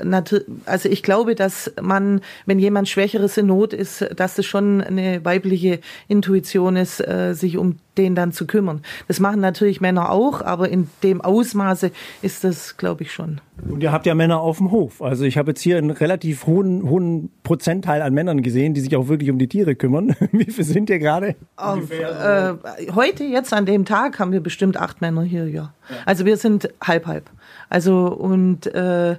also 0.66 0.88
ich 0.88 1.03
glaube, 1.03 1.35
dass 1.35 1.73
man, 1.81 2.20
wenn 2.44 2.59
jemand 2.59 2.88
Schwächeres 2.90 3.38
in 3.38 3.46
Not 3.46 3.73
ist, 3.73 4.07
dass 4.14 4.38
es 4.38 4.44
schon 4.44 4.83
eine 4.83 5.25
weibliche 5.25 5.81
Intuition 6.09 6.77
ist, 6.77 7.01
äh, 7.01 7.35
sich 7.35 7.57
um 7.57 7.79
den 7.96 8.14
dann 8.14 8.33
zu 8.33 8.46
kümmern. 8.46 8.83
Das 9.09 9.20
machen 9.20 9.40
natürlich 9.40 9.81
Männer 9.81 10.11
auch, 10.11 10.42
aber 10.42 10.68
in 10.68 10.88
dem 11.03 11.20
Ausmaße 11.20 11.90
ist 12.23 12.44
das, 12.44 12.77
glaube 12.77 13.03
ich, 13.03 13.12
schon. 13.12 13.40
Und 13.68 13.83
ihr 13.83 13.92
habt 13.92 14.07
ja 14.07 14.14
Männer 14.14 14.40
auf 14.40 14.59
dem 14.59 14.70
Hof. 14.70 15.03
Also 15.03 15.25
ich 15.25 15.38
habe 15.38 15.51
jetzt 15.51 15.61
hier 15.61 15.79
einen 15.79 15.90
relativ 15.90 16.46
hohen, 16.46 16.88
hohen 16.88 17.31
Prozentteil 17.42 18.03
an 18.03 18.14
Männern 18.14 18.42
gesehen, 18.42 18.75
die 18.75 18.81
sich 18.81 18.96
auch 18.96 19.09
wirklich 19.09 19.31
um 19.31 19.38
die 19.38 19.49
Tiere 19.49 19.75
kümmern. 19.75 20.14
Wie 20.33 20.51
viel 20.51 20.64
sind 20.64 20.90
ihr 20.90 20.99
gerade? 20.99 21.37
Äh, 21.57 22.55
heute, 22.94 23.25
jetzt 23.25 23.53
an 23.53 23.66
dem 23.66 23.85
Tag, 23.85 24.18
haben 24.18 24.33
wir 24.33 24.40
bestimmt 24.40 24.77
acht 24.77 25.01
Männer 25.01 25.23
hier, 25.23 25.46
ja. 25.49 25.73
ja. 25.88 25.96
Also 26.07 26.25
wir 26.25 26.37
sind 26.37 26.70
halb 26.83 27.07
halb. 27.07 27.31
Also 27.68 28.09
und 28.09 28.66
äh, 28.66 29.16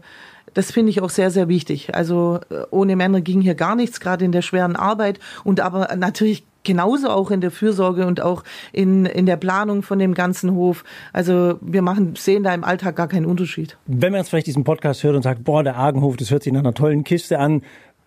das 0.53 0.71
finde 0.71 0.89
ich 0.89 1.01
auch 1.01 1.09
sehr, 1.09 1.31
sehr 1.31 1.47
wichtig. 1.47 1.95
Also 1.95 2.39
äh, 2.49 2.63
ohne 2.71 2.95
Männer 2.95 3.21
ging 3.21 3.41
hier 3.41 3.55
gar 3.55 3.75
nichts, 3.75 3.99
gerade 3.99 4.25
in 4.25 4.31
der 4.31 4.41
schweren 4.41 4.75
Arbeit. 4.75 5.19
Und 5.43 5.59
aber 5.59 5.95
natürlich 5.95 6.43
genauso 6.63 7.09
auch 7.09 7.31
in 7.31 7.41
der 7.41 7.51
Fürsorge 7.51 8.05
und 8.05 8.21
auch 8.21 8.43
in, 8.71 9.05
in 9.05 9.25
der 9.25 9.37
Planung 9.37 9.83
von 9.83 9.99
dem 9.99 10.13
ganzen 10.13 10.53
Hof. 10.53 10.83
Also 11.13 11.57
wir 11.61 11.81
machen, 11.81 12.15
sehen 12.15 12.43
da 12.43 12.53
im 12.53 12.63
Alltag 12.63 12.95
gar 12.95 13.07
keinen 13.07 13.25
Unterschied. 13.25 13.77
Wenn 13.87 14.11
man 14.11 14.21
jetzt 14.21 14.29
vielleicht 14.29 14.47
diesen 14.47 14.63
Podcast 14.63 15.03
hört 15.03 15.15
und 15.15 15.23
sagt, 15.23 15.43
boah, 15.43 15.63
der 15.63 15.75
Argenhof, 15.75 16.17
das 16.17 16.31
hört 16.31 16.43
sich 16.43 16.53
nach 16.53 16.59
einer 16.59 16.73
tollen 16.73 17.03
Kiste 17.03 17.39
an, 17.39 17.61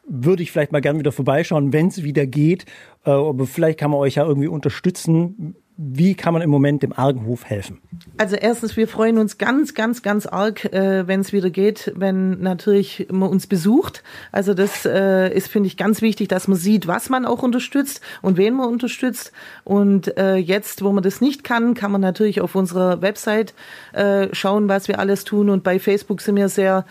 würde 0.06 0.42
ich 0.42 0.52
vielleicht 0.52 0.72
mal 0.72 0.80
gern 0.80 0.98
wieder 0.98 1.12
vorbeischauen, 1.12 1.72
wenn 1.72 1.88
es 1.88 2.02
wieder 2.02 2.26
geht. 2.26 2.66
Äh, 3.04 3.10
aber 3.10 3.46
vielleicht 3.46 3.78
kann 3.78 3.90
man 3.90 4.00
euch 4.00 4.16
ja 4.16 4.24
irgendwie 4.24 4.48
unterstützen. 4.48 5.56
Wie 5.76 6.14
kann 6.14 6.32
man 6.32 6.42
im 6.42 6.50
Moment 6.50 6.84
dem 6.84 6.92
Argenhof 6.92 7.46
helfen? 7.46 7.80
Also 8.16 8.36
erstens, 8.36 8.76
wir 8.76 8.86
freuen 8.86 9.18
uns 9.18 9.38
ganz, 9.38 9.74
ganz, 9.74 10.02
ganz 10.02 10.24
arg, 10.24 10.64
äh, 10.66 11.08
wenn 11.08 11.18
es 11.18 11.32
wieder 11.32 11.50
geht, 11.50 11.92
wenn 11.96 12.40
natürlich 12.40 13.08
man 13.10 13.28
uns 13.28 13.48
besucht. 13.48 14.04
Also 14.30 14.54
das 14.54 14.86
äh, 14.86 15.34
ist, 15.34 15.48
finde 15.48 15.66
ich, 15.66 15.76
ganz 15.76 16.00
wichtig, 16.00 16.28
dass 16.28 16.46
man 16.46 16.56
sieht, 16.56 16.86
was 16.86 17.10
man 17.10 17.26
auch 17.26 17.42
unterstützt 17.42 18.00
und 18.22 18.36
wen 18.36 18.54
man 18.54 18.68
unterstützt. 18.68 19.32
Und 19.64 20.16
äh, 20.16 20.36
jetzt, 20.36 20.84
wo 20.84 20.92
man 20.92 21.02
das 21.02 21.20
nicht 21.20 21.42
kann, 21.42 21.74
kann 21.74 21.90
man 21.90 22.00
natürlich 22.00 22.40
auf 22.40 22.54
unserer 22.54 23.02
Website 23.02 23.52
äh, 23.94 24.28
schauen, 24.32 24.68
was 24.68 24.86
wir 24.86 25.00
alles 25.00 25.24
tun. 25.24 25.50
Und 25.50 25.64
bei 25.64 25.80
Facebook 25.80 26.20
sind 26.20 26.36
wir 26.36 26.48
sehr 26.48 26.84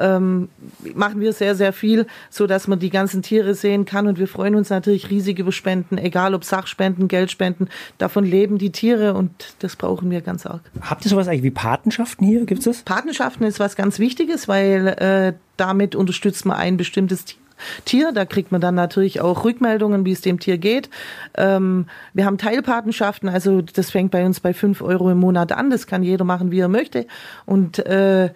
ähm, 0.00 0.48
machen 0.94 1.20
wir 1.20 1.32
sehr, 1.32 1.54
sehr 1.54 1.72
viel, 1.72 2.06
so 2.30 2.46
dass 2.46 2.66
man 2.66 2.78
die 2.78 2.90
ganzen 2.90 3.22
Tiere 3.22 3.54
sehen 3.54 3.84
kann. 3.84 4.06
Und 4.06 4.18
wir 4.18 4.28
freuen 4.28 4.54
uns 4.54 4.70
natürlich 4.70 5.10
riesig 5.10 5.38
über 5.38 5.52
Spenden, 5.52 5.98
egal 5.98 6.34
ob 6.34 6.44
Sachspenden, 6.44 7.08
Geldspenden. 7.08 7.68
Davon 7.98 8.24
leben 8.24 8.58
die 8.58 8.72
Tiere 8.72 9.14
und 9.14 9.30
das 9.60 9.76
brauchen 9.76 10.10
wir 10.10 10.20
ganz 10.20 10.46
arg. 10.46 10.62
Habt 10.80 11.04
ihr 11.04 11.10
sowas 11.10 11.28
eigentlich 11.28 11.42
wie 11.42 11.50
Patenschaften 11.50 12.26
hier? 12.26 12.44
Gibt 12.46 12.60
es 12.60 12.64
das? 12.64 12.82
Patenschaften 12.82 13.44
ist 13.46 13.60
was 13.60 13.76
ganz 13.76 13.98
Wichtiges, 13.98 14.48
weil 14.48 14.88
äh, 14.88 15.32
damit 15.56 15.94
unterstützt 15.94 16.46
man 16.46 16.56
ein 16.56 16.76
bestimmtes 16.76 17.24
Tier. 17.24 17.40
Tier. 17.84 18.12
Da 18.12 18.24
kriegt 18.24 18.52
man 18.52 18.60
dann 18.60 18.74
natürlich 18.74 19.20
auch 19.20 19.44
Rückmeldungen, 19.44 20.04
wie 20.04 20.12
es 20.12 20.20
dem 20.20 20.40
Tier 20.40 20.58
geht. 20.58 20.88
Ähm, 21.36 21.86
wir 22.12 22.24
haben 22.24 22.38
Teilpatenschaften, 22.38 23.28
also 23.28 23.62
das 23.62 23.90
fängt 23.90 24.10
bei 24.10 24.24
uns 24.24 24.40
bei 24.40 24.54
fünf 24.54 24.82
Euro 24.82 25.10
im 25.10 25.18
Monat 25.18 25.52
an. 25.52 25.70
Das 25.70 25.86
kann 25.86 26.02
jeder 26.02 26.24
machen, 26.24 26.50
wie 26.50 26.60
er 26.60 26.68
möchte. 26.68 27.06
Und 27.46 27.78
äh, 27.80 28.30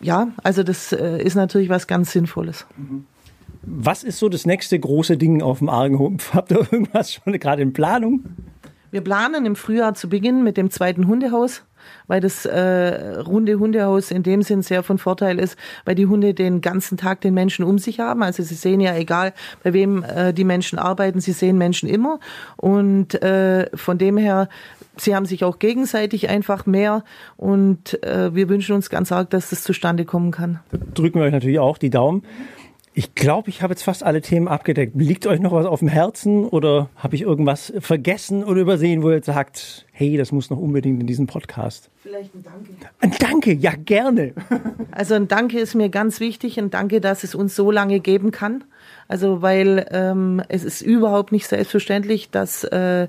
ja, 0.00 0.28
also 0.42 0.62
das 0.62 0.92
äh, 0.92 1.22
ist 1.22 1.34
natürlich 1.34 1.68
was 1.68 1.86
ganz 1.86 2.12
Sinnvolles. 2.12 2.66
Was 3.62 4.04
ist 4.04 4.18
so 4.18 4.28
das 4.28 4.46
nächste 4.46 4.78
große 4.78 5.16
Ding 5.16 5.42
auf 5.42 5.58
dem 5.58 5.68
Argenhof? 5.68 6.32
Habt 6.34 6.50
ihr 6.50 6.58
irgendwas 6.58 7.12
schon 7.12 7.32
gerade 7.38 7.62
in 7.62 7.72
Planung? 7.72 8.24
Wir 8.90 9.02
planen 9.02 9.44
im 9.44 9.56
Frühjahr 9.56 9.94
zu 9.94 10.08
beginnen 10.08 10.42
mit 10.44 10.56
dem 10.56 10.70
zweiten 10.70 11.06
Hundehaus, 11.06 11.62
weil 12.06 12.20
das 12.20 12.46
äh, 12.46 13.18
runde 13.20 13.58
Hundehaus 13.58 14.10
in 14.10 14.22
dem 14.22 14.42
Sinn 14.42 14.62
sehr 14.62 14.82
von 14.82 14.98
Vorteil 14.98 15.38
ist, 15.38 15.56
weil 15.84 15.94
die 15.94 16.06
Hunde 16.06 16.34
den 16.34 16.60
ganzen 16.60 16.96
Tag 16.96 17.20
den 17.20 17.34
Menschen 17.34 17.64
um 17.64 17.78
sich 17.78 18.00
haben. 18.00 18.22
Also 18.22 18.42
sie 18.42 18.54
sehen 18.54 18.80
ja, 18.80 18.94
egal 18.94 19.32
bei 19.62 19.72
wem 19.72 20.04
äh, 20.04 20.32
die 20.32 20.44
Menschen 20.44 20.78
arbeiten, 20.78 21.20
sie 21.20 21.32
sehen 21.32 21.58
Menschen 21.58 21.88
immer. 21.88 22.20
Und 22.56 23.20
äh, 23.22 23.68
von 23.76 23.98
dem 23.98 24.16
her 24.16 24.48
sie 25.00 25.14
haben 25.14 25.26
sich 25.26 25.44
auch 25.44 25.58
gegenseitig 25.58 26.28
einfach 26.28 26.66
mehr 26.66 27.04
und 27.36 28.02
äh, 28.02 28.34
wir 28.34 28.48
wünschen 28.48 28.74
uns 28.74 28.90
ganz 28.90 29.12
arg, 29.12 29.30
dass 29.30 29.50
das 29.50 29.62
zustande 29.62 30.04
kommen 30.04 30.30
kann. 30.30 30.60
Drücken 30.94 31.20
wir 31.20 31.26
euch 31.26 31.32
natürlich 31.32 31.58
auch 31.58 31.78
die 31.78 31.90
Daumen. 31.90 32.22
Ich 32.98 33.14
glaube, 33.14 33.48
ich 33.48 33.62
habe 33.62 33.74
jetzt 33.74 33.84
fast 33.84 34.02
alle 34.02 34.20
Themen 34.22 34.48
abgedeckt. 34.48 34.96
Liegt 34.96 35.24
euch 35.28 35.38
noch 35.38 35.52
was 35.52 35.66
auf 35.66 35.78
dem 35.78 35.86
Herzen 35.86 36.44
oder 36.44 36.90
habe 36.96 37.14
ich 37.14 37.22
irgendwas 37.22 37.72
vergessen 37.78 38.42
oder 38.42 38.60
übersehen, 38.60 39.04
wo 39.04 39.10
ihr 39.12 39.22
sagt, 39.22 39.86
hey, 39.92 40.16
das 40.16 40.32
muss 40.32 40.50
noch 40.50 40.58
unbedingt 40.58 41.00
in 41.00 41.06
diesen 41.06 41.28
Podcast? 41.28 41.90
Vielleicht 42.02 42.34
ein 42.34 42.42
Danke. 42.42 42.70
Ein 42.98 43.14
Danke, 43.20 43.52
ja 43.52 43.74
gerne. 43.76 44.32
Also 44.90 45.14
ein 45.14 45.28
Danke 45.28 45.60
ist 45.60 45.76
mir 45.76 45.90
ganz 45.90 46.18
wichtig. 46.18 46.58
Ein 46.58 46.70
Danke, 46.70 47.00
dass 47.00 47.22
es 47.22 47.36
uns 47.36 47.54
so 47.54 47.70
lange 47.70 48.00
geben 48.00 48.32
kann. 48.32 48.64
Also 49.06 49.42
weil 49.42 49.86
ähm, 49.92 50.42
es 50.48 50.64
ist 50.64 50.82
überhaupt 50.82 51.30
nicht 51.30 51.46
selbstverständlich, 51.46 52.30
dass 52.30 52.64
äh, 52.64 53.06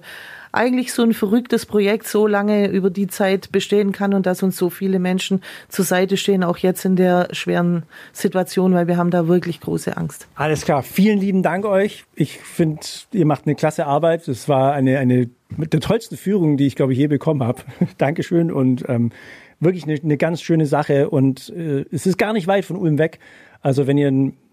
eigentlich 0.52 0.94
so 0.94 1.04
ein 1.04 1.14
verrücktes 1.14 1.66
Projekt 1.66 2.08
so 2.08 2.28
lange 2.28 2.68
über 2.70 2.90
die 2.90 3.08
Zeit 3.08 3.52
bestehen 3.52 3.92
kann 3.92 4.14
und 4.14 4.26
dass 4.26 4.44
uns 4.44 4.58
so 4.58 4.70
viele 4.70 5.00
Menschen 5.00 5.42
zur 5.68 5.86
Seite 5.86 6.18
stehen, 6.18 6.44
auch 6.44 6.58
jetzt 6.58 6.86
in 6.86 6.96
der 6.96 7.30
schweren 7.32 7.84
Situation, 8.14 8.74
weil 8.74 8.88
wir 8.88 8.98
haben 8.98 9.12
da 9.12 9.28
wirklich 9.28 9.60
große 9.62 9.96
Angst. 9.98 10.28
Alles 10.36 10.66
klar. 10.66 10.84
Vielen 10.84 11.20
lieben 11.20 11.44
Dank 11.44 11.66
euch. 11.66 12.06
Ich 12.16 12.40
finde, 12.40 12.82
ihr 13.12 13.26
macht 13.26 13.46
eine 13.46 13.56
klasse 13.56 13.86
Arbeit. 13.86 14.28
Es 14.28 14.50
war 14.50 14.74
eine, 14.74 15.00
eine 15.00 15.30
mit 15.56 15.74
der 15.74 15.80
tollsten 15.80 16.18
Führung, 16.18 16.58
die 16.58 16.68
ich 16.68 16.76
glaube 16.76 16.94
ich 16.94 17.00
je 17.00 17.08
bekommen 17.08 17.44
habe. 17.44 17.62
Dankeschön 17.98 18.52
und 18.52 18.86
ähm, 18.88 19.12
wirklich 19.60 19.84
eine, 19.84 20.00
eine 20.02 20.18
ganz 20.18 20.42
schöne 20.42 20.66
Sache 20.66 21.10
und 21.10 21.50
äh, 21.50 21.86
es 21.92 22.06
ist 22.06 22.18
gar 22.18 22.34
nicht 22.34 22.48
weit 22.48 22.66
von 22.66 22.78
Ulm 22.78 22.98
weg. 22.98 23.20
Also 23.62 23.88
wenn 23.88 23.98
ihr 23.98 24.12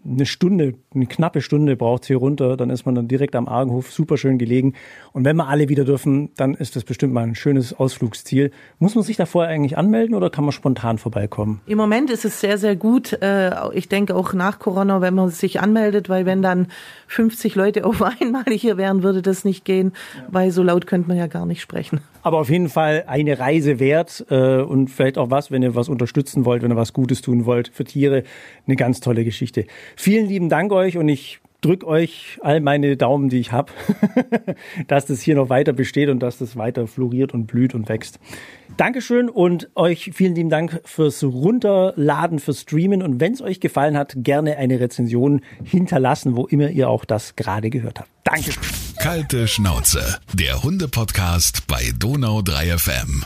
eine 0.09 0.27
Stunde, 0.27 0.75
eine 0.95 1.07
knappe 1.07 1.40
Stunde 1.40 1.77
braucht 1.77 2.07
hier 2.07 2.16
runter, 2.19 2.57
dann 2.57 2.71
ist 2.71 2.87
man 2.87 2.95
dann 2.95 3.09
direkt 3.09 3.35
am 3.35 3.49
Argenhof, 3.49 3.90
super 3.90 4.16
schön 4.16 4.38
gelegen. 4.38 4.75
Und 5.12 5.25
wenn 5.25 5.37
wir 5.37 5.49
alle 5.49 5.69
wieder 5.69 5.85
dürfen, 5.85 6.31
dann 6.37 6.55
ist 6.55 6.77
das 6.77 6.85
bestimmt 6.85 7.12
mal 7.12 7.23
ein 7.23 7.35
schönes 7.35 7.73
Ausflugsziel. 7.73 8.51
Muss 8.79 8.95
man 8.95 9.05
sich 9.05 9.16
da 9.16 9.27
vorher 9.27 9.53
eigentlich 9.53 9.77
anmelden 9.77 10.14
oder 10.14 10.31
kann 10.31 10.45
man 10.45 10.53
spontan 10.53 10.99
vorbeikommen? 10.99 11.61
Im 11.66 11.79
Moment 11.79 12.11
ist 12.11 12.25
es 12.25 12.40
sehr, 12.40 12.59
sehr 12.59 12.77
gut. 12.77 13.12
Äh, 13.23 13.51
Ich 13.75 13.88
denke 13.88 14.14
auch 14.14 14.33
nach 14.33 14.59
Corona, 14.59 15.01
wenn 15.01 15.14
man 15.14 15.31
sich 15.31 15.61
anmeldet, 15.61 16.09
weil 16.09 16.27
wenn 16.27 16.42
dann 16.42 16.69
50 17.09 17.55
Leute 17.55 17.85
auf 17.85 18.03
einmal 18.21 18.45
hier 18.51 18.77
wären, 18.77 19.03
würde 19.03 19.23
das 19.23 19.45
nicht 19.45 19.64
gehen, 19.64 19.92
weil 20.29 20.51
so 20.51 20.62
laut 20.62 20.87
könnte 20.87 21.09
man 21.09 21.16
ja 21.16 21.27
gar 21.27 21.47
nicht 21.47 21.61
sprechen. 21.61 22.01
Aber 22.23 22.40
auf 22.40 22.51
jeden 22.51 22.69
Fall 22.69 23.05
eine 23.07 23.38
Reise 23.38 23.79
wert 23.79 24.27
äh, 24.31 24.61
und 24.61 24.88
vielleicht 24.88 25.16
auch 25.16 25.31
was, 25.31 25.53
wenn 25.53 25.62
ihr 25.62 25.77
was 25.77 25.88
unterstützen 25.88 26.45
wollt, 26.45 26.62
wenn 26.62 26.73
ihr 26.73 26.77
was 26.77 26.92
Gutes 26.92 27.23
tun 27.23 27.47
wollt 27.47 27.69
für 27.69 27.85
Tiere. 27.85 28.25
Eine 28.66 28.75
ganz 28.77 28.99
tolle 29.01 29.25
Geschichte. 29.25 29.66
Vielen 29.96 30.26
lieben 30.26 30.48
Dank 30.48 30.72
euch 30.72 30.96
und 30.98 31.09
ich 31.09 31.40
drück 31.62 31.85
euch 31.85 32.38
all 32.42 32.61
meine 32.61 32.96
Daumen, 32.96 33.28
die 33.28 33.40
ich 33.40 33.50
habe, 33.50 33.72
dass 34.88 35.06
das 35.06 35.20
hier 35.20 35.35
noch 35.35 35.48
weiter 35.48 35.72
besteht 35.72 36.09
und 36.11 36.20
dass 36.20 36.38
das 36.38 36.56
weiter 36.56 36.87
floriert 36.87 37.35
und 37.35 37.46
blüht 37.46 37.74
und 37.74 37.88
wächst. 37.88 38.20
Dankeschön 38.76 39.28
und 39.28 39.70
euch 39.74 40.11
vielen 40.14 40.35
lieben 40.35 40.50
Dank 40.50 40.80
fürs 40.85 41.24
Runterladen, 41.24 42.38
fürs 42.38 42.61
Streamen 42.61 43.02
und 43.02 43.20
wenn 43.20 43.32
es 43.32 43.40
euch 43.40 43.59
gefallen 43.59 43.96
hat, 43.96 44.14
gerne 44.18 44.59
eine 44.59 44.78
Rezension 44.80 45.40
hinterlassen, 45.64 46.37
wo 46.37 46.46
immer 46.46 46.68
ihr 46.70 46.88
auch 46.90 47.04
das 47.04 47.35
gerade 47.37 47.70
gehört 47.70 48.00
habt. 48.00 48.11
Dankeschön. 48.24 48.62
Kalte 48.98 49.48
Schnauze, 49.48 50.18
der 50.35 50.62
Hunde-Podcast 50.62 51.66
bei 51.66 51.90
Donau 51.98 52.42
3 52.42 52.76
FM. 52.76 53.24